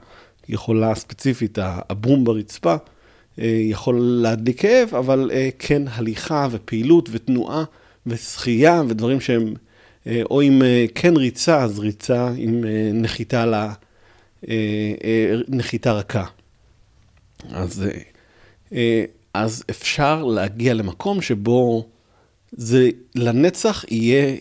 יכולה 0.48 0.94
ספציפית, 0.94 1.58
הבום 1.62 2.24
ברצפה, 2.24 2.76
אה, 3.38 3.44
יכול 3.62 4.00
להדליק 4.00 4.60
כאב, 4.60 4.94
אבל 4.94 5.30
אה, 5.32 5.48
כן 5.58 5.82
הליכה 5.88 6.48
ופעילות 6.50 7.08
ותנועה 7.12 7.64
ושחייה 8.06 8.82
ודברים 8.88 9.20
שהם, 9.20 9.54
אה, 10.06 10.22
או 10.30 10.42
אם 10.42 10.62
כן 10.94 11.16
ריצה, 11.16 11.62
אז 11.62 11.78
ריצה 11.78 12.30
עם 12.36 12.64
נחיתה, 12.94 13.46
לה, 13.46 13.72
נחיתה 15.48 15.92
רכה. 15.92 16.24
אז, 17.50 17.84
אז 19.34 19.64
אפשר 19.70 20.24
להגיע 20.24 20.74
למקום 20.74 21.22
שבו 21.22 21.88
זה 22.52 22.90
לנצח 23.14 23.84
יהיה, 23.88 24.36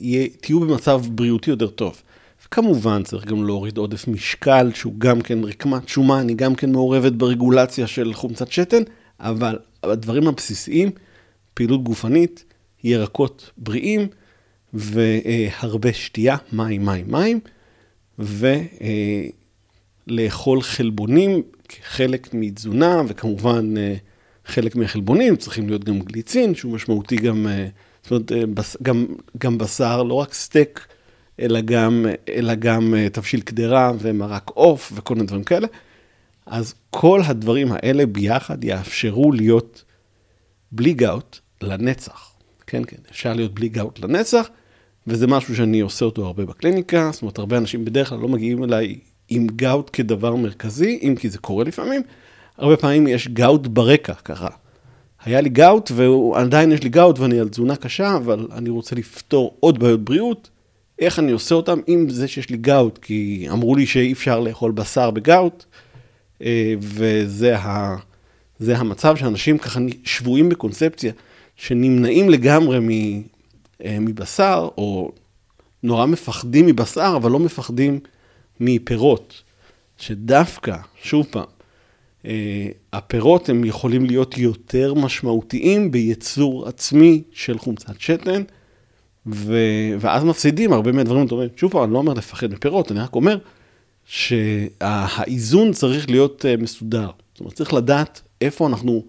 יהיה, 0.00 0.28
תהיו 0.40 0.60
במצב 0.60 1.02
בריאותי 1.10 1.50
יותר 1.50 1.66
טוב. 1.66 2.02
וכמובן 2.46 3.02
צריך 3.02 3.24
גם 3.24 3.46
להוריד 3.46 3.76
עודף 3.76 4.08
משקל, 4.08 4.70
שהוא 4.74 4.94
גם 4.98 5.20
כן 5.20 5.44
רקמת 5.44 5.88
שומן, 5.88 6.28
היא 6.28 6.36
גם 6.36 6.54
כן 6.54 6.72
מעורבת 6.72 7.12
ברגולציה 7.12 7.86
של 7.86 8.14
חומצת 8.14 8.52
שתן, 8.52 8.82
אבל 9.20 9.58
הדברים 9.82 10.28
הבסיסיים, 10.28 10.90
פעילות 11.54 11.84
גופנית, 11.84 12.44
ירקות 12.84 13.50
בריאים 13.58 14.08
והרבה 14.74 15.92
שתייה, 15.92 16.36
מים, 16.52 16.84
מים, 16.84 17.06
מים, 17.08 17.40
ולאכול 20.08 20.62
חלבונים 20.62 21.42
כחלק 21.68 22.28
מתזונה, 22.32 23.02
וכמובן 23.08 23.74
חלק 24.46 24.76
מהחלבונים 24.76 25.36
צריכים 25.36 25.68
להיות 25.68 25.84
גם 25.84 25.98
גליצין, 25.98 26.54
שהוא 26.54 26.72
משמעותי 26.72 27.16
גם, 27.16 27.46
זאת 28.02 28.10
אומרת, 28.10 28.32
גם, 28.82 29.06
גם 29.38 29.58
בשר, 29.58 30.02
לא 30.02 30.14
רק 30.14 30.34
סטייק. 30.34 30.86
אלא 31.40 31.60
גם, 31.60 32.06
אלא 32.28 32.54
גם 32.54 32.94
אה, 32.94 33.08
תבשיל 33.08 33.40
קדרה 33.40 33.92
ומרק 33.98 34.50
עוף 34.54 34.92
וכל 34.94 35.14
מיני 35.14 35.26
דברים 35.26 35.44
כאלה. 35.44 35.66
אז 36.46 36.74
כל 36.90 37.20
הדברים 37.24 37.68
האלה 37.72 38.06
ביחד 38.06 38.64
יאפשרו 38.64 39.32
להיות 39.32 39.84
בלי 40.72 40.92
גאוט 40.92 41.38
לנצח. 41.62 42.32
כן, 42.66 42.82
כן, 42.86 42.96
אפשר 43.10 43.34
להיות 43.34 43.54
בלי 43.54 43.68
גאוט 43.68 43.98
לנצח, 43.98 44.48
וזה 45.06 45.26
משהו 45.26 45.56
שאני 45.56 45.80
עושה 45.80 46.04
אותו 46.04 46.26
הרבה 46.26 46.44
בקליניקה, 46.44 47.10
זאת 47.12 47.22
אומרת, 47.22 47.38
הרבה 47.38 47.58
אנשים 47.58 47.84
בדרך 47.84 48.08
כלל 48.08 48.18
לא 48.18 48.28
מגיעים 48.28 48.64
אליי 48.64 48.98
עם 49.28 49.46
גאוט 49.46 49.90
כדבר 49.92 50.34
מרכזי, 50.34 50.98
אם 51.02 51.14
כי 51.18 51.30
זה 51.30 51.38
קורה 51.38 51.64
לפעמים. 51.64 52.02
הרבה 52.58 52.76
פעמים 52.76 53.06
יש 53.06 53.28
גאוט 53.28 53.66
ברקע, 53.66 54.14
ככה. 54.14 54.48
היה 55.24 55.40
לי 55.40 55.48
גאוט 55.48 55.90
ועדיין 55.94 56.72
יש 56.72 56.82
לי 56.82 56.88
גאוט 56.88 57.18
ואני 57.18 57.40
על 57.40 57.48
תזונה 57.48 57.76
קשה, 57.76 58.16
אבל 58.16 58.48
אני 58.52 58.70
רוצה 58.70 58.96
לפתור 58.96 59.56
עוד 59.60 59.78
בעיות 59.78 60.04
בריאות, 60.04 60.50
איך 60.98 61.18
אני 61.18 61.32
עושה 61.32 61.54
אותם 61.54 61.80
עם 61.86 62.08
זה 62.08 62.28
שיש 62.28 62.50
לי 62.50 62.56
גאוט, 62.56 62.98
כי 62.98 63.46
אמרו 63.50 63.76
לי 63.76 63.86
שאי 63.86 64.12
אפשר 64.12 64.40
לאכול 64.40 64.72
בשר 64.72 65.10
בגאוט, 65.10 65.64
אה, 66.42 66.74
וזה 66.78 67.58
ה, 67.58 67.96
זה 68.58 68.78
המצב 68.78 69.16
שאנשים 69.16 69.58
ככה 69.58 69.80
שבויים 70.04 70.48
בקונספציה, 70.48 71.12
שנמנעים 71.56 72.30
לגמרי 72.30 72.78
אה, 73.84 73.96
מבשר, 74.00 74.68
או 74.78 75.12
נורא 75.82 76.06
מפחדים 76.06 76.66
מבשר, 76.66 77.12
אבל 77.16 77.30
לא 77.30 77.38
מפחדים 77.38 78.00
מפירות, 78.60 79.42
שדווקא, 79.98 80.76
שוב 81.02 81.26
פעם, 81.30 81.44
אה, 82.26 82.68
הפירות 82.92 83.48
הם 83.48 83.64
יכולים 83.64 84.06
להיות 84.06 84.38
יותר 84.38 84.94
משמעותיים 84.94 85.90
בייצור 85.90 86.68
עצמי 86.68 87.22
של 87.32 87.58
חומצת 87.58 88.00
שתן, 88.00 88.42
ו... 89.26 89.54
ואז 90.00 90.24
מפסידים 90.24 90.72
הרבה 90.72 90.92
מהדברים 90.92 91.22
הטובים. 91.26 91.48
שוב 91.56 91.72
פעם, 91.72 91.84
אני 91.84 91.92
לא 91.92 91.98
אומר 91.98 92.14
לפחד 92.14 92.52
מפירות, 92.52 92.92
אני 92.92 93.00
רק 93.00 93.14
אומר 93.14 93.38
שהאיזון 94.04 95.72
צריך 95.72 96.10
להיות 96.10 96.46
אה, 96.46 96.56
מסודר. 96.56 97.10
זאת 97.32 97.40
אומרת, 97.40 97.54
צריך 97.54 97.74
לדעת 97.74 98.22
איפה 98.40 98.66
אנחנו 98.66 99.04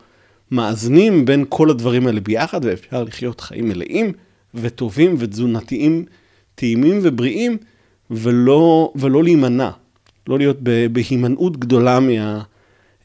מאזנים 0.51 1.25
בין 1.25 1.45
כל 1.49 1.69
הדברים 1.69 2.07
האלה 2.07 2.19
ביחד, 2.19 2.65
ואפשר 2.65 3.03
לחיות 3.03 3.41
חיים 3.41 3.69
מלאים 3.69 4.11
וטובים 4.53 5.15
ותזונתיים, 5.19 6.05
טעימים 6.55 6.99
ובריאים, 7.03 7.57
ולא, 8.11 8.91
ולא 8.95 9.23
להימנע. 9.23 9.69
לא 10.27 10.37
להיות 10.37 10.57
בהימנעות 10.91 11.57
גדולה 11.57 11.99
מה, 11.99 12.41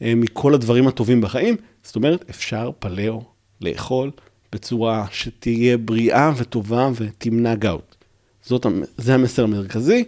אה, 0.01 0.15
מכל 0.15 0.53
הדברים 0.53 0.87
הטובים 0.87 1.21
בחיים. 1.21 1.55
זאת 1.83 1.95
אומרת, 1.95 2.29
אפשר 2.29 2.71
פלאו 2.79 3.23
לאכול 3.61 4.11
בצורה 4.53 5.05
שתהיה 5.11 5.77
בריאה 5.77 6.31
וטובה 6.37 6.89
ותמנע 6.95 7.55
גאוט. 7.55 7.95
זאת, 8.43 8.65
זה 8.97 9.13
המסר 9.13 9.43
המרכזי, 9.43 10.03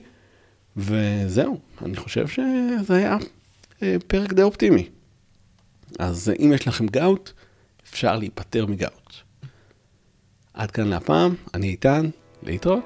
וזהו, 0.78 1.60
אני 1.86 1.96
חושב 1.96 2.28
שזה 2.28 2.96
היה 2.96 3.18
אה, 3.84 3.96
פרק 4.08 4.34
די 4.34 4.42
אופטימי. 4.42 4.90
אז 6.00 6.32
אם 6.40 6.52
יש 6.56 6.68
לכם 6.68 6.88
גאוט, 6.88 7.32
אפשר 7.90 8.16
להיפטר 8.16 8.66
מגאוט. 8.66 9.14
עד 10.54 10.72
כאן 10.72 10.88
להפעם, 10.88 11.36
אני 11.54 11.68
איתן, 11.68 12.10
להתראות. 12.44 12.84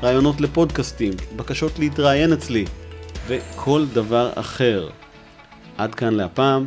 רעיונות 0.03 0.41
לפודקאסטים, 0.41 1.13
בקשות 1.37 1.79
להתראיין 1.79 2.33
אצלי 2.33 2.65
וכל 3.27 3.85
דבר 3.93 4.31
אחר. 4.35 4.89
עד 5.79 5.95
כאן 5.95 6.15
להפעם, 6.15 6.67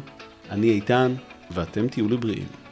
אני 0.52 0.70
איתן 0.70 1.16
ואתם 1.52 1.88
תהיו 1.88 2.10
לבריאים. 2.10 2.67